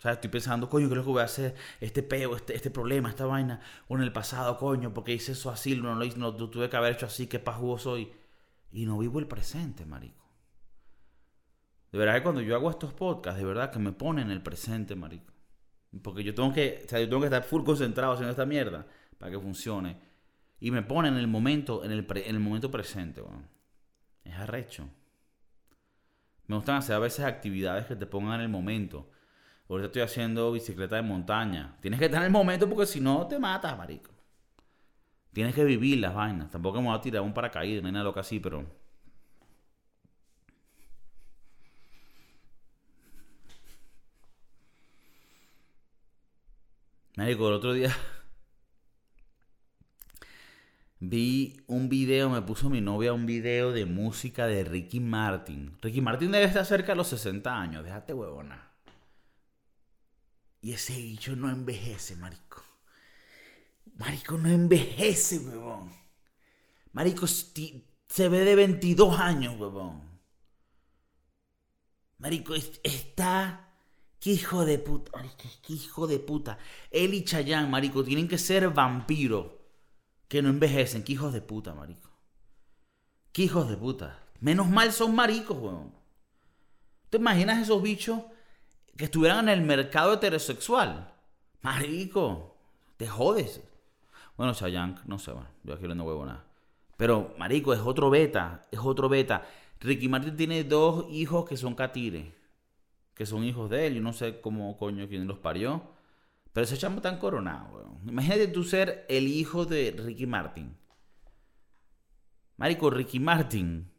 O 0.00 0.02
sea, 0.02 0.12
estoy 0.12 0.30
pensando, 0.30 0.68
coño, 0.68 0.88
¿qué 0.88 0.94
que 0.94 1.00
voy 1.02 1.20
a 1.20 1.24
hacer? 1.24 1.54
Este 1.78 2.02
peo, 2.02 2.34
este, 2.34 2.54
este 2.56 2.70
problema, 2.70 3.10
esta 3.10 3.26
vaina. 3.26 3.60
O 3.86 3.96
en 3.96 4.02
el 4.02 4.12
pasado, 4.12 4.56
coño, 4.56 4.94
porque 4.94 5.12
hice 5.12 5.32
eso 5.32 5.50
así, 5.50 5.76
no 5.76 5.94
lo, 5.94 6.06
no, 6.16 6.34
tuve 6.34 6.70
que 6.70 6.76
haber 6.76 6.94
hecho 6.94 7.04
así, 7.06 7.26
qué 7.26 7.38
pajugo 7.38 7.78
soy. 7.78 8.10
Y 8.72 8.86
no 8.86 8.98
vivo 8.98 9.18
el 9.18 9.26
presente, 9.26 9.84
marico. 9.84 10.24
De 11.92 11.98
verdad 11.98 12.14
que 12.14 12.22
cuando 12.22 12.40
yo 12.40 12.54
hago 12.56 12.70
estos 12.70 12.94
podcasts, 12.94 13.38
de 13.38 13.44
verdad 13.44 13.70
que 13.70 13.78
me 13.78 13.92
ponen 13.92 14.26
en 14.26 14.30
el 14.30 14.42
presente, 14.42 14.96
marico. 14.96 15.34
Porque 16.02 16.24
yo 16.24 16.34
tengo 16.34 16.52
que, 16.52 16.82
o 16.86 16.88
sea, 16.88 16.98
yo 16.98 17.08
tengo 17.08 17.20
que 17.20 17.26
estar 17.26 17.42
full 17.42 17.62
concentrado 17.62 18.14
haciendo 18.14 18.30
esta 18.30 18.46
mierda 18.46 18.86
para 19.18 19.32
que 19.32 19.38
funcione. 19.38 20.09
Y 20.60 20.70
me 20.70 20.82
ponen 20.82 21.14
en 21.14 21.20
el 21.20 21.26
momento, 21.26 21.84
en 21.84 21.90
el, 21.90 22.06
en 22.08 22.36
el 22.36 22.40
momento 22.40 22.70
presente, 22.70 23.22
Es 24.24 24.34
arrecho. 24.34 24.88
Me 26.46 26.56
gustan 26.56 26.76
hacer 26.76 26.96
a 26.96 26.98
veces 26.98 27.24
actividades 27.24 27.86
que 27.86 27.96
te 27.96 28.06
pongan 28.06 28.34
en 28.34 28.40
el 28.42 28.48
momento. 28.48 29.10
Ahorita 29.68 29.86
estoy 29.86 30.02
haciendo 30.02 30.52
bicicleta 30.52 30.96
de 30.96 31.02
montaña. 31.02 31.76
Tienes 31.80 31.98
que 31.98 32.06
estar 32.06 32.20
en 32.20 32.26
el 32.26 32.32
momento 32.32 32.68
porque 32.68 32.86
si 32.86 33.00
no 33.00 33.26
te 33.26 33.38
matas, 33.38 33.78
marico. 33.78 34.10
Tienes 35.32 35.54
que 35.54 35.64
vivir 35.64 35.98
las 35.98 36.14
vainas. 36.14 36.50
Tampoco 36.50 36.80
me 36.80 36.88
voy 36.88 36.96
a 36.98 37.00
tirar 37.00 37.22
un 37.22 37.32
paracaídas, 37.32 37.82
no 37.82 37.88
hay 37.88 37.92
nada 37.92 38.04
loca 38.04 38.20
así, 38.20 38.40
pero. 38.40 38.66
Marico, 47.16 47.48
el 47.48 47.54
otro 47.54 47.72
día. 47.72 47.94
Vi 51.02 51.64
un 51.66 51.88
video, 51.88 52.28
me 52.28 52.42
puso 52.42 52.68
mi 52.68 52.82
novia 52.82 53.14
un 53.14 53.24
video 53.24 53.72
de 53.72 53.86
música 53.86 54.46
de 54.46 54.64
Ricky 54.64 55.00
Martin. 55.00 55.78
Ricky 55.80 56.02
Martin 56.02 56.30
debe 56.30 56.44
estar 56.44 56.66
cerca 56.66 56.92
de 56.92 56.96
los 56.96 57.08
60 57.08 57.58
años, 57.58 57.82
déjate 57.82 58.12
huevona. 58.12 58.70
Y 60.60 60.72
ese 60.72 60.94
bicho 60.94 61.34
no 61.36 61.48
envejece, 61.48 62.16
marico. 62.16 62.62
Marico 63.96 64.36
no 64.36 64.50
envejece, 64.50 65.38
huevón. 65.38 65.90
Marico 66.92 67.26
se 67.26 68.28
ve 68.28 68.40
de 68.40 68.54
22 68.54 69.18
años, 69.18 69.58
huevón. 69.58 70.02
Marico 72.18 72.54
está... 72.54 73.68
¡Qué 74.18 74.32
hijo 74.32 74.66
de 74.66 74.78
puta! 74.78 75.12
¡Qué 75.62 75.72
hijo 75.72 76.06
de 76.06 76.18
puta! 76.18 76.58
Él 76.90 77.14
y 77.14 77.24
Chayanne, 77.24 77.70
marico, 77.70 78.04
tienen 78.04 78.28
que 78.28 78.36
ser 78.36 78.68
vampiros. 78.68 79.59
Que 80.30 80.40
no 80.40 80.48
envejecen. 80.48 81.02
¡Qué 81.02 81.12
hijos 81.12 81.34
de 81.34 81.42
puta, 81.42 81.74
marico! 81.74 82.08
¡Qué 83.32 83.42
hijos 83.42 83.68
de 83.68 83.76
puta! 83.76 84.18
Menos 84.40 84.66
mal 84.70 84.92
son 84.92 85.14
maricos, 85.14 85.58
huevón. 85.58 85.92
¿Te 87.10 87.18
imaginas 87.18 87.60
esos 87.60 87.82
bichos 87.82 88.22
que 89.00 89.06
estuvieran 89.06 89.48
en 89.48 89.58
el 89.58 89.64
mercado 89.64 90.12
heterosexual. 90.12 91.10
Marico, 91.62 92.54
te 92.98 93.06
jodes. 93.06 93.62
Bueno, 94.36 94.52
Chayanne, 94.52 94.96
no 95.06 95.18
sé, 95.18 95.32
bueno, 95.32 95.48
yo 95.64 95.72
aquí 95.72 95.88
no 95.88 96.04
huevo 96.04 96.26
nada. 96.26 96.44
Pero, 96.98 97.34
marico, 97.38 97.72
es 97.72 97.80
otro 97.80 98.10
beta, 98.10 98.66
es 98.70 98.78
otro 98.78 99.08
beta. 99.08 99.46
Ricky 99.80 100.06
Martin 100.06 100.36
tiene 100.36 100.64
dos 100.64 101.06
hijos 101.10 101.48
que 101.48 101.56
son 101.56 101.74
catires. 101.74 102.26
que 103.14 103.24
son 103.24 103.42
hijos 103.44 103.70
de 103.70 103.86
él. 103.86 103.94
Yo 103.94 104.02
no 104.02 104.12
sé 104.12 104.40
cómo 104.42 104.76
coño 104.76 105.08
quién 105.08 105.26
los 105.26 105.38
parió. 105.38 105.82
Pero 106.52 106.64
ese 106.64 106.76
chamo 106.76 107.00
tan 107.00 107.18
coronado, 107.18 107.72
weón. 107.72 108.08
Imagínate 108.08 108.48
tú 108.48 108.64
ser 108.64 109.04
el 109.08 109.28
hijo 109.28 109.64
de 109.64 109.94
Ricky 109.96 110.26
Martin. 110.26 110.76
Marico, 112.56 112.90
Ricky 112.90 113.20
Martin. 113.20 113.90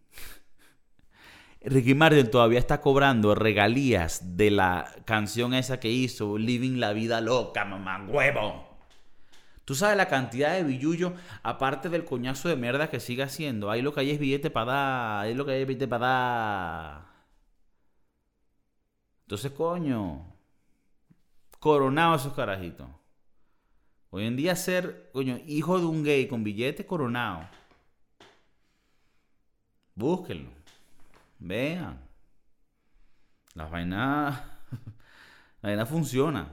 Ricky 1.62 1.96
Martin 1.96 2.30
todavía 2.30 2.60
está 2.60 2.82
cobrando 2.82 3.36
regalías 3.36 4.38
de 4.38 4.52
la 4.52 4.92
canción 5.06 5.54
esa 5.54 5.80
que 5.80 5.90
hizo, 5.90 6.38
Living 6.38 6.80
la 6.80 6.94
Vida 6.94 7.22
Loca, 7.22 7.66
mamá 7.66 8.06
huevo. 8.08 8.72
Tú 9.64 9.76
sabes 9.76 9.96
la 9.96 10.08
cantidad 10.08 10.54
de 10.54 10.64
billullo, 10.64 11.14
aparte 11.44 11.90
del 11.90 12.04
coñazo 12.04 12.50
de 12.50 12.56
mierda 12.56 12.90
que 12.90 13.00
sigue 13.00 13.24
haciendo. 13.24 13.72
Ahí 13.72 13.82
lo 13.82 13.94
que 13.94 14.02
hay 14.02 14.12
es 14.12 14.20
billete 14.20 14.50
para 14.50 14.72
dar. 14.74 15.26
Ahí 15.26 15.34
lo 15.34 15.46
que 15.46 15.54
hay 15.54 15.62
es 15.62 15.68
billete 15.68 15.88
para 15.88 16.08
dar. 16.08 17.02
Entonces, 19.24 19.52
coño. 19.52 20.31
Coronado 21.62 22.16
esos 22.16 22.34
carajitos. 22.34 22.88
Hoy 24.10 24.26
en 24.26 24.36
día 24.36 24.56
ser, 24.56 25.12
coño, 25.14 25.38
hijo 25.46 25.78
de 25.78 25.86
un 25.86 26.04
gay 26.04 26.28
con 26.28 26.44
billete 26.44 26.88
coronado. 26.88 27.48
Búsquenlo. 29.94 30.50
Vean. 31.38 32.02
Las 33.54 33.70
vainas. 33.70 34.42
La 35.62 35.70
vaina 35.70 35.86
funciona. 35.86 36.50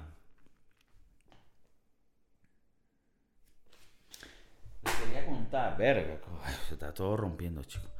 Les 4.82 4.94
quería 4.94 5.24
contar, 5.24 5.78
verga, 5.78 6.20
se 6.68 6.74
está 6.74 6.92
todo 6.92 7.16
rompiendo, 7.16 7.64
chicos. 7.64 7.90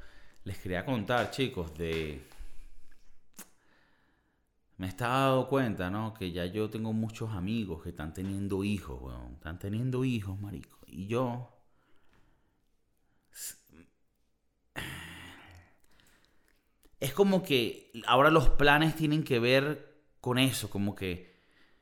Les 0.45 0.59
quería 0.59 0.85
contar, 0.85 1.31
chicos, 1.31 1.73
de. 1.79 2.28
Me 4.79 4.89
he 4.89 4.93
dado 4.93 5.49
cuenta, 5.49 5.91
¿no? 5.91 6.15
Que 6.15 6.31
ya 6.31 6.47
yo 6.47 6.71
tengo 6.71 6.93
muchos 6.93 7.31
amigos 7.33 7.83
que 7.83 7.91
están 7.91 8.15
teniendo 8.15 8.63
hijos, 8.63 9.03
weón. 9.03 9.35
Están 9.35 9.59
teniendo 9.59 10.05
hijos, 10.05 10.41
marico. 10.41 10.79
Y 10.87 11.09
yo. 11.09 11.53
Es 17.01 17.13
como 17.13 17.43
que 17.43 17.91
ahora 18.07 18.31
los 18.31 18.51
planes 18.51 18.95
tienen 18.95 19.25
que 19.25 19.41
ver 19.41 20.01
con 20.21 20.39
eso, 20.39 20.71
como 20.71 20.95
que. 20.95 21.37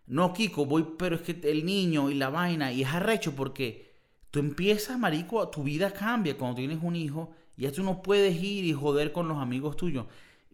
No, 0.07 0.33
Kiko, 0.33 0.65
voy, 0.65 0.95
pero 0.99 1.17
es 1.17 1.23
que 1.23 1.39
el 1.51 1.67
niño 1.67 2.11
y 2.11 2.15
la 2.15 2.31
vaina, 2.31 2.73
y 2.73 2.83
es 2.83 2.89
arrecho 2.89 3.35
porque 3.35 3.93
tú 4.31 4.39
empiezas, 4.39 4.99
marico, 4.99 5.49
tu 5.49 5.65
vida 5.65 5.93
cambia 5.93 6.39
cuando 6.39 6.57
tienes 6.57 6.79
un 6.83 6.97
hijo, 6.97 7.35
y 7.57 7.63
ya 7.63 7.73
tú 7.73 7.83
no 7.83 8.03
puedes 8.03 8.37
ir 8.43 8.65
y 8.65 8.73
joder 8.73 9.13
con 9.13 9.29
los 9.29 9.39
amigos 9.39 9.77
tuyos. 9.77 10.07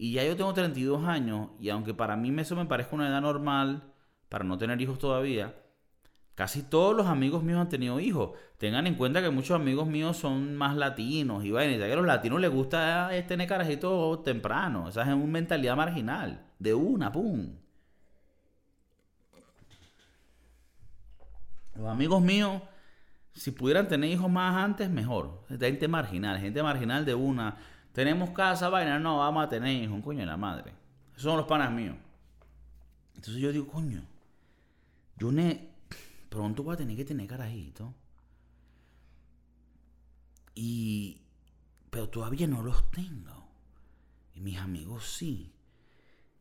Y 0.02 0.10
ya 0.10 0.24
yo 0.24 0.36
tengo 0.36 0.52
32 0.52 1.04
años, 1.04 1.50
y 1.60 1.68
aunque 1.68 1.94
para 1.94 2.16
mí 2.16 2.34
eso 2.40 2.56
me 2.56 2.66
parezca 2.66 2.96
una 2.96 3.06
edad 3.06 3.20
normal, 3.20 3.84
para 4.28 4.42
no 4.42 4.58
tener 4.58 4.80
hijos 4.80 4.98
todavía, 4.98 5.54
casi 6.34 6.64
todos 6.64 6.96
los 6.96 7.06
amigos 7.06 7.44
míos 7.44 7.60
han 7.60 7.68
tenido 7.68 8.00
hijos. 8.00 8.32
Tengan 8.58 8.88
en 8.88 8.96
cuenta 8.96 9.22
que 9.22 9.30
muchos 9.30 9.54
amigos 9.54 9.86
míos 9.86 10.16
son 10.16 10.56
más 10.56 10.74
latinos, 10.74 11.44
y 11.44 11.52
bueno, 11.52 11.78
ya 11.78 11.86
que 11.86 11.92
a 11.92 11.94
los 11.94 12.04
latinos 12.04 12.40
les 12.40 12.50
gusta 12.50 13.10
tener 13.28 13.46
carajito 13.46 14.18
temprano. 14.24 14.88
Esa 14.88 15.02
es 15.02 15.06
una 15.06 15.24
mentalidad 15.24 15.76
marginal, 15.76 16.46
de 16.58 16.74
una, 16.74 17.12
pum. 17.12 17.54
Los 21.76 21.86
amigos 21.86 22.20
míos, 22.20 22.60
si 23.34 23.52
pudieran 23.52 23.86
tener 23.86 24.10
hijos 24.10 24.28
más 24.28 24.56
antes, 24.64 24.90
mejor. 24.90 25.44
Gente 25.60 25.86
marginal, 25.86 26.40
gente 26.40 26.60
marginal 26.60 27.04
de 27.04 27.14
una. 27.14 27.56
Tenemos 27.92 28.30
casa, 28.30 28.68
vaina, 28.68 28.98
no, 28.98 29.18
vamos 29.18 29.44
a 29.44 29.48
tener 29.48 29.82
hijos, 29.82 30.02
coño 30.02 30.20
de 30.20 30.26
la 30.26 30.36
madre. 30.36 30.72
Esos 31.12 31.24
son 31.24 31.36
los 31.36 31.46
panas 31.46 31.70
míos. 31.70 31.96
Entonces 33.14 33.40
yo 33.42 33.52
digo, 33.52 33.66
coño, 33.66 34.02
yo 35.18 35.30
ne 35.30 35.70
pronto 36.28 36.62
voy 36.62 36.74
a 36.74 36.78
tener 36.78 36.96
que 36.96 37.04
tener 37.04 37.26
carajito. 37.26 37.94
Y 40.54 41.22
pero 41.92 42.08
todavía 42.08 42.46
no 42.46 42.62
los 42.62 42.90
tengo. 42.90 43.48
Y 44.34 44.40
mis 44.40 44.56
amigos 44.56 45.06
sí. 45.06 45.52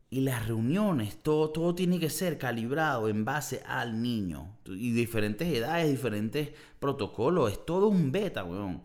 Y 0.08 0.22
las 0.22 0.48
reuniones, 0.48 1.22
todo, 1.22 1.50
todo 1.50 1.74
tiene 1.74 2.00
que 2.00 2.08
ser 2.08 2.38
calibrado 2.38 3.06
en 3.10 3.26
base 3.26 3.62
al 3.66 4.00
niño. 4.00 4.56
Y 4.64 4.92
diferentes 4.92 5.46
edades, 5.46 5.90
diferentes 5.90 6.52
protocolos. 6.78 7.52
Es 7.52 7.66
todo 7.66 7.88
un 7.88 8.10
beta, 8.10 8.44
weón. 8.44 8.82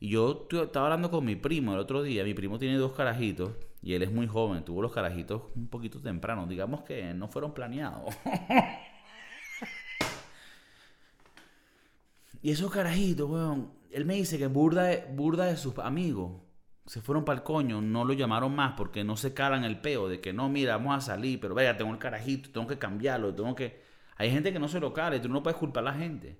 Y 0.00 0.08
yo 0.08 0.48
estaba 0.50 0.86
hablando 0.86 1.10
con 1.10 1.26
mi 1.26 1.36
primo 1.36 1.74
el 1.74 1.78
otro 1.78 2.02
día. 2.02 2.24
Mi 2.24 2.32
primo 2.32 2.58
tiene 2.58 2.76
dos 2.76 2.92
carajitos 2.92 3.52
y 3.82 3.92
él 3.92 4.02
es 4.02 4.10
muy 4.10 4.26
joven. 4.26 4.64
Tuvo 4.64 4.80
los 4.80 4.92
carajitos 4.92 5.42
un 5.54 5.68
poquito 5.68 6.00
temprano. 6.00 6.46
Digamos 6.46 6.80
que 6.82 7.12
no 7.12 7.28
fueron 7.28 7.52
planeados. 7.52 8.14
y 12.42 12.50
esos 12.50 12.72
carajitos, 12.72 13.28
weón. 13.28 13.78
Él 13.90 14.06
me 14.06 14.14
dice 14.14 14.38
que 14.38 14.46
burda 14.46 14.84
de, 14.84 15.04
burda 15.12 15.46
de 15.46 15.56
sus 15.56 15.76
amigos 15.78 16.40
se 16.86 17.02
fueron 17.02 17.24
para 17.26 17.40
el 17.40 17.44
coño. 17.44 17.82
No 17.82 18.06
lo 18.06 18.14
llamaron 18.14 18.54
más 18.54 18.72
porque 18.78 19.04
no 19.04 19.18
se 19.18 19.34
calan 19.34 19.64
el 19.64 19.82
peo 19.82 20.08
de 20.08 20.22
que 20.22 20.32
no, 20.32 20.48
mira, 20.48 20.78
vamos 20.78 20.96
a 20.96 21.02
salir. 21.02 21.38
Pero 21.40 21.54
vaya, 21.54 21.76
tengo 21.76 21.92
el 21.92 21.98
carajito, 21.98 22.48
tengo 22.50 22.66
que 22.66 22.78
cambiarlo. 22.78 23.34
Tengo 23.34 23.54
que. 23.54 23.82
Hay 24.16 24.30
gente 24.30 24.50
que 24.50 24.58
no 24.58 24.68
se 24.68 24.80
lo 24.80 24.94
cala 24.94 25.20
tú 25.20 25.28
no 25.28 25.42
puedes 25.42 25.58
culpar 25.58 25.82
a 25.82 25.92
la 25.92 25.98
gente. 25.98 26.38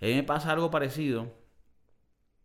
A 0.00 0.04
mí 0.04 0.14
me 0.14 0.22
pasa 0.22 0.52
algo 0.52 0.70
parecido 0.70 1.41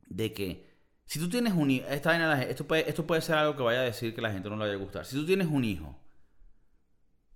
de 0.10 0.34
que 0.34 0.68
si 1.06 1.20
tú 1.20 1.30
tienes 1.30 1.54
un 1.54 1.72
hijo, 1.72 1.88
esto 1.88 2.68
puede, 2.68 2.90
esto 2.90 3.08
puede 3.08 3.22
ser 3.22 3.36
algo 3.36 3.56
que 3.56 3.64
vaya 3.64 3.80
a 3.80 3.84
decir 3.84 4.14
que 4.14 4.22
la 4.22 4.32
gente 4.32 4.50
no 4.50 4.58
le 4.58 4.66
vaya 4.66 4.74
a 4.74 4.84
gustar. 4.84 5.06
Si 5.06 5.16
tú 5.16 5.26
tienes 5.26 5.48
un 5.48 5.64
hijo 5.64 5.96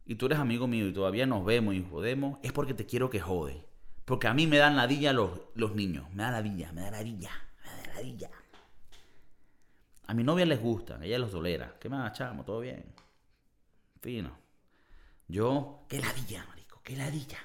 y 0.05 0.15
tú 0.15 0.25
eres 0.25 0.39
amigo 0.39 0.67
mío 0.67 0.87
y 0.87 0.93
todavía 0.93 1.25
nos 1.25 1.45
vemos 1.45 1.73
y 1.75 1.85
jodemos, 1.89 2.37
es 2.43 2.51
porque 2.51 2.73
te 2.73 2.85
quiero 2.85 3.09
que 3.09 3.21
jode. 3.21 3.65
Porque 4.03 4.27
a 4.27 4.33
mí 4.33 4.45
me 4.45 4.57
dan 4.57 4.75
ladilla 4.75 5.13
los, 5.13 5.39
los 5.55 5.73
niños. 5.73 6.09
Me 6.13 6.23
dan 6.23 6.33
ladilla, 6.33 6.73
me 6.73 6.81
dan 6.81 6.91
ladilla, 6.91 7.31
me 7.63 7.69
dan 7.69 7.95
ladilla. 7.95 8.29
A 10.07 10.13
mi 10.13 10.23
novia 10.25 10.45
les 10.45 10.59
gusta, 10.59 10.99
ella 11.01 11.17
los 11.17 11.31
tolera. 11.31 11.77
¿Qué 11.79 11.87
más, 11.87 12.11
chamo? 12.11 12.43
¿Todo 12.43 12.59
bien? 12.59 12.93
Fino. 14.01 14.37
Yo, 15.29 15.85
qué 15.87 16.01
ladilla, 16.01 16.45
marico, 16.49 16.81
qué 16.83 16.97
ladilla. 16.97 17.37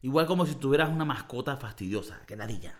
Igual 0.00 0.26
como 0.26 0.46
si 0.46 0.54
tuvieras 0.54 0.88
una 0.88 1.04
mascota 1.04 1.58
fastidiosa, 1.58 2.22
qué 2.26 2.34
ladilla. 2.34 2.74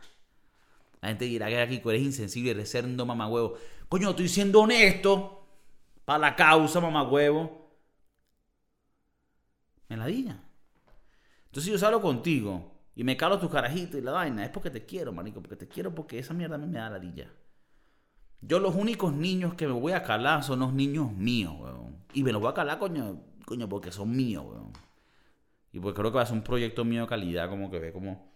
La 1.04 1.08
gente 1.08 1.26
dirá 1.26 1.48
que 1.48 1.60
aquí 1.60 1.82
eres 1.84 2.00
insensible, 2.00 2.52
eres 2.52 2.70
siendo 2.70 3.04
mamagüevo. 3.04 3.58
Coño, 3.90 4.08
estoy 4.08 4.26
siendo 4.26 4.62
honesto 4.62 5.46
para 6.06 6.18
la 6.18 6.34
causa, 6.34 6.80
mamagüevo. 6.80 7.76
Me 9.90 9.98
la 9.98 10.06
diga. 10.06 10.42
Entonces 11.44 11.70
yo 11.70 11.78
salgo 11.78 12.00
contigo 12.00 12.72
y 12.94 13.04
me 13.04 13.18
calo 13.18 13.38
tus 13.38 13.50
carajitos 13.50 14.00
y 14.00 14.02
la 14.02 14.12
vaina. 14.12 14.44
Es 14.44 14.50
porque 14.50 14.70
te 14.70 14.86
quiero, 14.86 15.12
marico. 15.12 15.42
Porque 15.42 15.56
te 15.56 15.68
quiero 15.68 15.94
porque 15.94 16.18
esa 16.18 16.32
mierda 16.32 16.54
a 16.54 16.58
mí 16.58 16.66
me 16.66 16.78
da 16.78 16.88
ladilla. 16.88 17.30
Yo 18.40 18.58
los 18.58 18.74
únicos 18.74 19.12
niños 19.12 19.52
que 19.56 19.66
me 19.66 19.74
voy 19.74 19.92
a 19.92 20.02
calar 20.02 20.42
son 20.42 20.60
los 20.60 20.72
niños 20.72 21.12
míos, 21.12 21.52
weón. 21.60 21.98
Y 22.14 22.22
me 22.22 22.32
los 22.32 22.40
voy 22.40 22.50
a 22.50 22.54
calar, 22.54 22.78
coño, 22.78 23.20
coño, 23.44 23.68
porque 23.68 23.92
son 23.92 24.10
míos, 24.10 24.42
weón. 24.48 24.72
Y 25.70 25.80
pues 25.80 25.94
creo 25.94 26.10
que 26.10 26.16
va 26.16 26.22
a 26.22 26.26
ser 26.26 26.38
un 26.38 26.44
proyecto 26.44 26.82
mío 26.82 27.02
de 27.02 27.08
calidad, 27.08 27.50
como 27.50 27.70
que 27.70 27.78
ve 27.78 27.92
como 27.92 28.33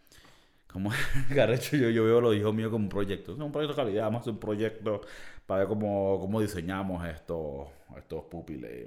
como 0.73 0.91
Garrecho, 1.31 1.77
yo, 1.77 1.91
yo 1.91 2.05
veo 2.05 2.21
los 2.21 2.37
hijos 2.37 2.55
míos 2.55 2.71
como 2.71 2.85
un 2.85 2.89
proyecto. 2.89 3.33
Es 3.33 3.39
un 3.39 3.53
proyecto 3.53 3.75
de 3.75 3.85
calidad, 3.85 4.11
más 4.11 4.27
un 4.27 4.39
proyecto 4.39 5.01
para 5.47 5.61
ver 5.61 5.69
cómo, 5.69 6.19
cómo 6.21 6.41
diseñamos 6.41 7.07
estos, 7.09 7.69
estos 7.97 8.25
pupiles. 8.25 8.87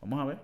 Vamos 0.00 0.20
a 0.20 0.24
ver. 0.24 0.38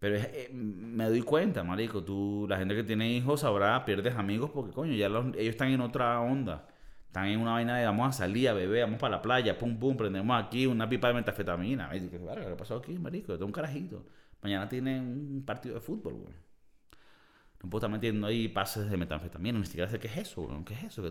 Pero 0.00 0.16
eh, 0.16 0.50
me 0.52 1.04
doy 1.04 1.22
cuenta, 1.22 1.62
marico, 1.62 2.02
tú, 2.02 2.46
la 2.48 2.56
gente 2.56 2.74
que 2.74 2.82
tiene 2.82 3.12
hijos 3.12 3.40
sabrá, 3.40 3.84
pierdes 3.84 4.16
amigos 4.16 4.50
porque, 4.50 4.72
coño, 4.72 4.94
ya 4.94 5.06
ellos 5.06 5.34
están 5.36 5.68
en 5.68 5.80
otra 5.82 6.20
onda. 6.20 6.66
Están 7.06 7.26
en 7.26 7.40
una 7.40 7.52
vaina 7.52 7.76
de 7.76 7.84
vamos 7.84 8.08
a 8.08 8.12
salir 8.12 8.48
a 8.48 8.52
beber, 8.54 8.84
vamos 8.84 8.98
para 9.00 9.16
la 9.16 9.22
playa, 9.22 9.58
pum, 9.58 9.78
pum, 9.78 9.96
prendemos 9.96 10.42
aquí 10.42 10.66
una 10.66 10.88
pipa 10.88 11.08
de 11.08 11.14
metafetamina. 11.14 11.90
¿Qué 11.90 12.54
pasó 12.56 12.76
aquí, 12.76 12.98
marico? 12.98 13.36
Yo 13.36 13.44
un 13.44 13.52
carajito. 13.52 14.04
Mañana 14.42 14.68
tienen 14.68 15.02
un 15.02 15.44
partido 15.44 15.74
de 15.74 15.80
fútbol, 15.80 16.14
güey. 16.14 16.49
No 17.62 17.68
puedo 17.68 17.80
estar 17.80 17.90
metiendo 17.90 18.26
ahí 18.26 18.48
pases 18.48 18.90
de 18.90 18.96
metanfetamina, 18.96 19.58
ni 19.58 19.66
siquiera 19.66 19.90
sé 19.90 19.98
qué 19.98 20.08
es 20.08 20.16
eso, 20.16 20.48
¿qué 20.64 20.72
es 20.74 20.84
eso? 20.84 21.06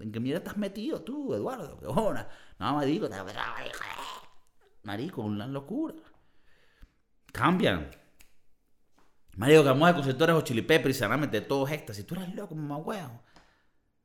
¿En 0.00 0.12
qué 0.12 0.20
mierda 0.20 0.38
estás 0.38 0.58
metido 0.58 1.00
tú, 1.00 1.34
Eduardo? 1.34 1.78
¿Qué 1.78 1.86
hora? 1.86 2.28
No, 2.58 2.74
marico, 2.74 3.08
marico, 4.82 5.22
una 5.22 5.46
locura. 5.46 5.94
Cambian. 7.32 7.90
Marico, 9.36 9.62
que 9.62 9.68
vamos 9.68 9.88
a 9.88 9.94
conceptores 9.94 10.36
o 10.36 10.42
chilipepe 10.42 10.90
y 10.90 10.94
se 10.94 11.06
van 11.06 11.14
a 11.14 11.16
meter 11.16 11.48
todos 11.48 11.70
estas. 11.70 11.96
Si 11.96 12.04
tú 12.04 12.14
eres 12.14 12.34
loco, 12.34 12.54
mamá 12.54 12.76
huevo. 12.76 13.22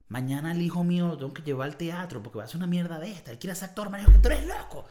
Mañana 0.08 0.54
el 0.54 0.62
hijo 0.62 0.84
mío 0.84 1.10
lo 1.10 1.18
tengo 1.18 1.34
que 1.34 1.44
llevar 1.44 1.68
al 1.68 1.78
teatro 1.78 2.24
porque 2.24 2.38
va 2.38 2.44
a 2.44 2.46
hacer 2.46 2.58
una 2.58 2.66
mierda 2.66 2.98
de 2.98 3.12
esta. 3.12 3.32
Él 3.32 3.40
quiere 3.40 3.56
ser 3.56 3.70
actor, 3.70 3.90
marico, 3.90 4.12
que 4.12 4.20
tú 4.20 4.30
eres 4.30 4.48
loco. 4.48 4.86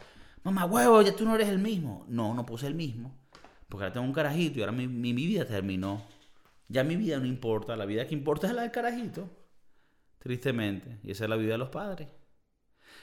Mamá 0.44 0.66
huevo, 0.66 1.00
ya 1.00 1.16
tú 1.16 1.24
no 1.24 1.34
eres 1.34 1.48
el 1.48 1.58
mismo. 1.58 2.04
No, 2.06 2.34
no 2.34 2.44
puse 2.44 2.66
el 2.66 2.74
mismo. 2.74 3.16
Porque 3.68 3.84
ahora 3.84 3.94
tengo 3.94 4.06
un 4.06 4.12
carajito 4.12 4.58
y 4.58 4.62
ahora 4.62 4.72
mi, 4.72 4.86
mi 4.86 5.12
vida 5.14 5.46
terminó. 5.46 6.02
Ya 6.68 6.84
mi 6.84 6.96
vida 6.96 7.18
no 7.18 7.26
importa, 7.26 7.76
la 7.76 7.86
vida 7.86 8.06
que 8.06 8.14
importa 8.14 8.46
es 8.46 8.54
la 8.54 8.62
del 8.62 8.70
carajito. 8.70 9.28
Tristemente. 10.18 10.98
Y 11.02 11.10
esa 11.10 11.24
es 11.24 11.30
la 11.30 11.36
vida 11.36 11.52
de 11.52 11.58
los 11.58 11.70
padres. 11.70 12.08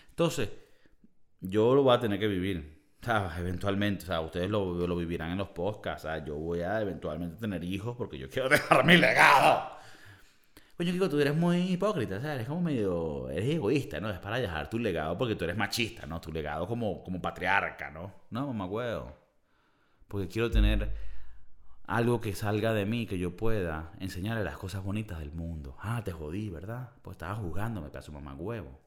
Entonces, 0.10 0.49
yo 1.41 1.75
lo 1.75 1.84
voy 1.84 1.95
a 1.95 1.99
tener 1.99 2.19
que 2.19 2.28
vivir. 2.28 2.84
eventualmente, 3.38 4.04
o 4.04 4.08
sea, 4.08 4.21
ustedes 4.21 4.49
lo, 4.49 4.88
lo 4.88 4.95
vivirán 4.95 5.32
en 5.32 5.39
los 5.39 5.49
podcasts. 5.49 6.04
Sea, 6.04 6.23
yo 6.23 6.36
voy 6.36 6.62
a 6.62 6.80
eventualmente 6.82 7.38
tener 7.38 7.63
hijos 7.63 7.95
porque 7.97 8.17
yo 8.17 8.30
quiero 8.30 8.49
dejar 8.49 8.86
mi 8.86 8.97
legado. 8.97 9.75
Coño, 10.78 10.91
Kiko, 10.91 11.10
tú 11.10 11.19
eres 11.19 11.36
muy 11.36 11.71
hipócrita, 11.71 12.19
¿sabes? 12.19 12.36
Eres 12.36 12.47
como 12.47 12.62
medio. 12.62 13.30
Eres 13.30 13.56
egoísta, 13.56 13.99
¿no? 13.99 14.10
Es 14.10 14.19
para 14.19 14.39
dejar 14.39 14.69
tu 14.69 14.78
legado 14.78 15.17
porque 15.17 15.36
tú 15.36 15.45
eres 15.45 15.56
machista, 15.56 16.06
¿no? 16.06 16.19
Tu 16.19 16.32
legado 16.32 16.67
como, 16.67 17.01
como 17.04 17.21
patriarca, 17.21 17.89
¿no? 17.89 18.13
No, 18.30 18.47
mamá, 18.47 18.65
huevo. 18.65 19.15
Porque 20.08 20.28
quiero 20.28 20.51
tener 20.51 20.93
algo 21.87 22.21
que 22.21 22.33
salga 22.33 22.73
de 22.73 22.85
mí, 22.85 23.05
que 23.05 23.17
yo 23.17 23.35
pueda 23.35 23.91
enseñarle 23.99 24.43
las 24.43 24.57
cosas 24.57 24.83
bonitas 24.83 25.19
del 25.19 25.31
mundo. 25.31 25.77
Ah, 25.79 26.03
te 26.03 26.11
jodí, 26.11 26.49
¿verdad? 26.49 26.91
Pues 27.01 27.15
estaba 27.15 27.35
jugando, 27.35 27.81
me 27.81 28.01
su 28.01 28.11
mamá 28.11 28.33
huevo. 28.33 28.79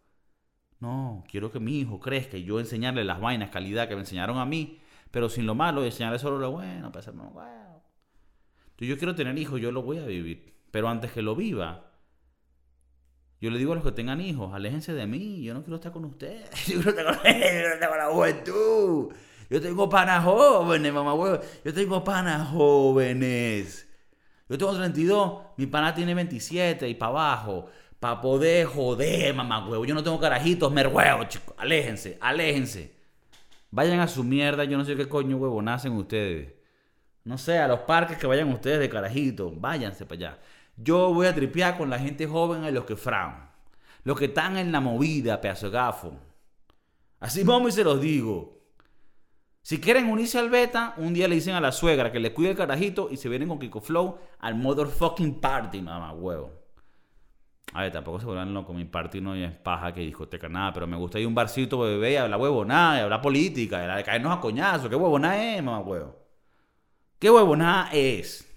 No, 0.81 1.25
quiero 1.29 1.51
que 1.51 1.61
mi 1.61 1.81
hijo 1.81 1.99
crezca 2.01 2.37
y 2.37 2.45
yo 2.45 2.61
enseñarle 2.61 3.05
las 3.05 3.21
vainas, 3.21 3.51
calidad 3.51 3.89
que 3.89 3.95
me 3.95 4.03
enseñaron 4.03 4.39
a 4.39 4.45
mí, 4.45 4.81
pero 5.11 5.29
sin 5.29 5.47
lo 5.47 5.55
malo, 5.55 5.85
enseñarle 5.85 6.19
solo 6.19 6.39
lo 6.39 6.53
bueno, 6.53 6.93
para 6.93 7.13
mamá 7.13 7.31
huevo. 7.31 7.83
Entonces 8.71 8.89
yo 8.89 8.99
quiero 8.99 9.15
tener 9.15 9.37
hijos, 9.39 9.61
yo 9.61 9.73
lo 9.73 9.83
voy 9.83 9.99
a 9.99 10.05
vivir. 10.05 10.55
Pero 10.71 10.89
antes 10.89 11.11
que 11.13 11.23
lo 11.23 11.35
viva, 11.35 11.89
yo 13.41 13.51
le 13.51 13.59
digo 13.59 13.73
a 13.73 13.77
los 13.77 13.85
que 13.85 13.93
tengan 13.93 14.21
hijos, 14.21 14.53
aléjense 14.55 14.93
de 14.93 15.07
mí, 15.07 15.43
yo 15.43 15.55
no 15.55 15.63
quiero 15.63 15.77
estar 15.77 15.93
con 15.93 16.05
ustedes. 16.05 16.51
Yo 16.67 16.81
quiero 16.83 17.03
no 17.03 17.13
estar 17.13 17.89
con 17.89 17.99
la 17.99 18.07
juventud. 18.11 19.13
Yo 19.51 19.61
tengo 19.61 19.89
panas 19.89 20.25
jóvenes, 20.25 20.93
mamá 20.93 21.15
huevo. 21.15 21.41
Yo 21.65 21.73
tengo 21.73 22.05
panas 22.05 22.49
jóvenes. 22.51 23.89
Yo 24.49 24.59
tengo 24.59 24.75
32, 24.75 25.43
mi 25.57 25.67
pana 25.67 25.95
tiene 25.95 26.15
27 26.15 26.89
y 26.89 26.95
para 26.95 27.11
abajo. 27.11 27.67
Para 27.99 28.21
poder 28.21 28.67
joder, 28.67 29.35
mamá 29.35 29.67
huevo. 29.67 29.85
Yo 29.85 29.95
no 29.95 30.03
tengo 30.03 30.21
carajitos, 30.21 30.71
mer 30.71 30.89
huevo, 30.89 31.25
chicos. 31.25 31.55
Aléjense, 31.59 32.19
aléjense. 32.21 32.95
Vayan 33.71 34.01
a 34.01 34.09
su 34.09 34.23
mierda, 34.25 34.65
yo 34.65 34.79
no 34.79 34.85
sé 34.85 34.97
qué 34.97 35.09
coño 35.09 35.37
huevo 35.37 35.61
nacen 35.61 35.93
ustedes. 35.93 36.55
No 37.25 37.37
sé, 37.37 37.59
a 37.59 37.69
los 37.69 37.81
parques 37.81 38.17
que 38.17 38.27
vayan 38.27 38.51
ustedes 38.53 38.79
de 38.79 38.89
carajito. 38.89 39.53
Váyanse 39.55 40.07
para 40.07 40.17
allá. 40.17 40.39
Yo 40.77 41.13
voy 41.13 41.27
a 41.27 41.35
tripear 41.35 41.77
con 41.77 41.91
la 41.91 41.99
gente 41.99 42.27
joven 42.27 42.65
y 42.65 42.71
los 42.71 42.85
que 42.85 42.97
fran. 42.97 43.51
Los 44.05 44.19
que 44.19 44.27
están 44.27 44.57
en 44.57 44.73
la 44.73 44.81
movida, 44.81 45.41
pedazo 45.41 45.71
gafo. 45.71 46.15
Así 47.21 47.43
vamos 47.43 47.71
y 47.71 47.73
se 47.73 47.85
los 47.85 48.01
digo. 48.01 48.58
Si 49.69 49.81
quieren 49.81 50.09
unirse 50.09 50.39
al 50.39 50.49
beta, 50.49 50.95
un 50.97 51.13
día 51.13 51.29
le 51.29 51.35
dicen 51.35 51.55
a 51.55 51.61
la 51.61 51.73
suegra 51.73 52.11
que 52.11 52.19
le 52.19 52.33
cuide 52.33 52.53
el 52.53 52.57
carajito 52.57 53.11
y 53.11 53.19
se 53.19 53.29
vienen 53.29 53.51
con 53.51 53.59
Kiko 53.59 53.83
Flow 53.83 54.19
al 54.39 54.55
motherfucking 54.55 55.43
party, 55.43 55.83
mamá 55.83 56.15
huevo. 56.15 56.51
A 57.75 57.83
ver, 57.83 57.93
tampoco 57.93 58.19
se 58.19 58.25
vuelvan 58.25 58.55
locos. 58.55 58.75
Mi 58.75 58.87
party 58.87 59.21
no 59.21 59.35
es 59.35 59.53
paja 59.53 59.93
que 59.93 60.01
discoteca, 60.01 60.49
nada. 60.49 60.73
Pero 60.73 60.87
me 60.87 60.97
gusta 60.97 61.19
ir 61.19 61.27
a 61.27 61.29
un 61.29 61.35
barcito, 61.35 61.81
bebé, 61.81 62.13
y 62.13 62.17
hablar 62.17 62.41
huevonada, 62.41 62.97
y 62.97 63.03
hablar 63.03 63.21
política, 63.21 64.01
y 64.01 64.05
caernos 64.05 64.39
a 64.39 64.41
coñazo. 64.41 64.89
¿Qué 64.89 64.97
huevonada 64.97 65.57
es, 65.57 65.63
mamá 65.63 65.81
huevo? 65.81 66.17
¿Qué 67.19 67.31
huevonada 67.31 67.91
es? 67.93 68.51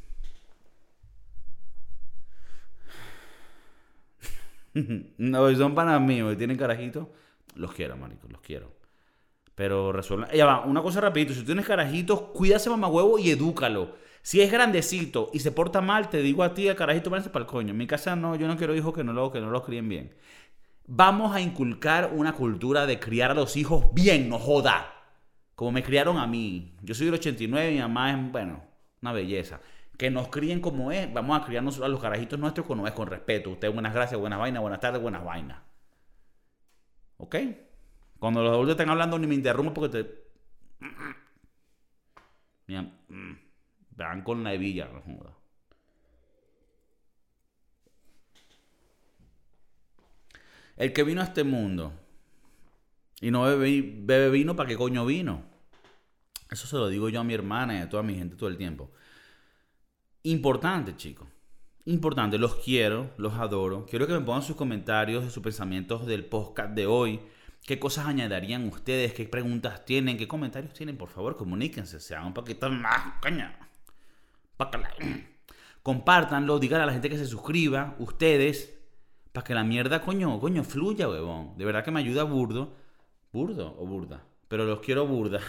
no, 5.17 5.55
son 5.55 5.75
panas 5.75 5.99
míos 5.99 6.33
y 6.33 6.37
tienen 6.37 6.55
carajito. 6.55 7.11
Los 7.55 7.73
quiero, 7.73 7.97
marico, 7.97 8.29
los 8.29 8.39
quiero. 8.39 8.80
Pero 9.55 9.91
resuelve. 9.91 10.27
Ya 10.35 10.45
va, 10.45 10.61
una 10.65 10.81
cosa 10.81 11.01
rapidito. 11.01 11.33
Si 11.33 11.43
tienes 11.43 11.65
carajitos, 11.65 12.21
cuídase 12.33 12.69
huevo 12.69 13.19
y 13.19 13.31
edúcalo. 13.31 13.95
Si 14.21 14.41
es 14.41 14.51
grandecito 14.51 15.29
y 15.33 15.39
se 15.39 15.51
porta 15.51 15.81
mal, 15.81 16.09
te 16.09 16.21
digo 16.21 16.43
a 16.43 16.53
ti, 16.53 16.67
el 16.67 16.75
carajito, 16.75 17.09
váyanse 17.09 17.31
para 17.31 17.43
el 17.43 17.49
coño. 17.49 17.71
En 17.71 17.77
mi 17.77 17.87
casa 17.87 18.15
no, 18.15 18.35
yo 18.35 18.47
no 18.47 18.55
quiero 18.55 18.75
hijos 18.75 18.93
que 18.93 19.03
no, 19.03 19.13
lo, 19.13 19.31
que 19.31 19.41
no 19.41 19.49
los 19.49 19.63
críen 19.63 19.89
bien. 19.89 20.15
Vamos 20.85 21.35
a 21.35 21.41
inculcar 21.41 22.11
una 22.13 22.33
cultura 22.33 22.85
de 22.85 22.99
criar 22.99 23.31
a 23.31 23.33
los 23.33 23.57
hijos 23.57 23.85
bien, 23.93 24.29
no 24.29 24.37
joda. 24.37 24.93
Como 25.55 25.71
me 25.71 25.83
criaron 25.83 26.17
a 26.17 26.27
mí. 26.27 26.75
Yo 26.81 26.93
soy 26.93 27.07
del 27.07 27.15
89 27.15 27.71
y 27.71 27.75
mi 27.75 27.81
mamá 27.81 28.11
es, 28.11 28.31
bueno, 28.31 28.63
una 29.01 29.11
belleza. 29.11 29.59
Que 29.97 30.11
nos 30.11 30.27
críen 30.29 30.59
como 30.61 30.91
es. 30.91 31.11
Vamos 31.13 31.39
a 31.39 31.45
criarnos 31.45 31.79
a 31.81 31.87
los 31.87 31.99
carajitos 31.99 32.39
nuestros 32.39 32.67
como 32.67 32.87
es, 32.87 32.93
con 32.93 33.07
respeto. 33.07 33.51
Usted, 33.51 33.71
buenas 33.71 33.93
gracias, 33.93 34.19
buenas 34.19 34.39
vainas, 34.39 34.61
buenas 34.61 34.79
tardes, 34.79 35.01
buenas 35.01 35.23
vainas. 35.23 35.59
¿Ok? 37.17 37.35
Cuando 38.21 38.43
los 38.43 38.51
adultos 38.51 38.73
están 38.73 38.91
hablando 38.91 39.17
ni 39.17 39.25
me 39.25 39.33
interrumpo 39.33 39.73
porque 39.73 40.03
te... 40.03 40.21
Mira, 42.67 42.87
van 43.95 44.21
con 44.21 44.43
la 44.43 44.53
hebilla, 44.53 44.87
no. 44.93 45.41
El 50.77 50.93
que 50.93 51.03
vino 51.03 51.21
a 51.21 51.23
este 51.23 51.43
mundo 51.43 51.93
y 53.21 53.31
no 53.31 53.41
bebe, 53.41 53.91
bebe 54.03 54.29
vino, 54.29 54.55
¿para 54.55 54.69
qué 54.69 54.77
coño 54.77 55.03
vino? 55.03 55.43
Eso 56.51 56.67
se 56.67 56.75
lo 56.75 56.89
digo 56.89 57.09
yo 57.09 57.21
a 57.21 57.23
mi 57.23 57.33
hermana 57.33 57.79
y 57.79 57.81
a 57.81 57.89
toda 57.89 58.03
mi 58.03 58.13
gente 58.13 58.35
todo 58.35 58.49
el 58.49 58.57
tiempo. 58.57 58.91
Importante, 60.21 60.95
chicos. 60.95 61.27
Importante. 61.85 62.37
Los 62.37 62.57
quiero, 62.57 63.15
los 63.17 63.33
adoro. 63.33 63.87
Quiero 63.87 64.05
que 64.05 64.13
me 64.13 64.21
pongan 64.21 64.43
sus 64.43 64.55
comentarios, 64.55 65.33
sus 65.33 65.41
pensamientos 65.41 66.05
del 66.05 66.23
podcast 66.23 66.75
de 66.75 66.85
hoy. 66.85 67.19
¿Qué 67.65 67.79
cosas 67.79 68.07
añadirían 68.07 68.67
ustedes? 68.67 69.13
¿Qué 69.13 69.25
preguntas 69.25 69.85
tienen? 69.85 70.17
¿Qué 70.17 70.27
comentarios 70.27 70.73
tienen? 70.73 70.97
Por 70.97 71.09
favor, 71.09 71.37
comuníquense, 71.37 71.99
sean 71.99 72.25
un 72.25 72.33
poquito 72.33 72.69
más, 72.69 73.19
caña. 73.21 73.55
Compártanlo, 75.83 76.59
digan 76.59 76.81
a 76.81 76.85
la 76.85 76.93
gente 76.93 77.09
que 77.09 77.17
se 77.17 77.25
suscriba, 77.25 77.95
ustedes, 77.99 78.77
para 79.31 79.43
que 79.43 79.53
la 79.53 79.63
mierda, 79.63 80.01
coño, 80.01 80.39
coño, 80.39 80.63
fluya, 80.63 81.07
huevón. 81.07 81.57
De 81.57 81.65
verdad 81.65 81.83
que 81.83 81.91
me 81.91 81.99
ayuda 81.99 82.23
burdo. 82.23 82.75
¿Burdo 83.31 83.75
o 83.79 83.85
burda? 83.85 84.23
Pero 84.47 84.65
los 84.65 84.81
quiero 84.81 85.07
burda. 85.07 85.39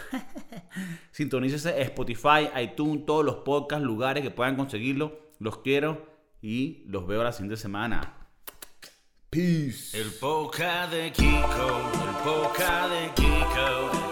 Sintonícese 1.11 1.81
Spotify, 1.83 2.49
iTunes, 2.63 3.05
todos 3.05 3.25
los 3.25 3.37
podcasts, 3.37 3.85
lugares 3.85 4.23
que 4.23 4.31
puedan 4.31 4.57
conseguirlo. 4.57 5.19
Los 5.39 5.59
quiero 5.59 6.07
y 6.41 6.85
los 6.87 7.07
veo 7.07 7.25
la 7.25 7.33
siguiente 7.33 7.57
semana. 7.57 8.22
Peace. 9.33 9.99
El 9.99 10.11
poca 10.21 10.87
de 10.89 11.11
Kiko, 11.11 11.69
el 12.05 12.15
poca 12.23 12.87
de 12.89 13.11
Kiko, 13.15 14.12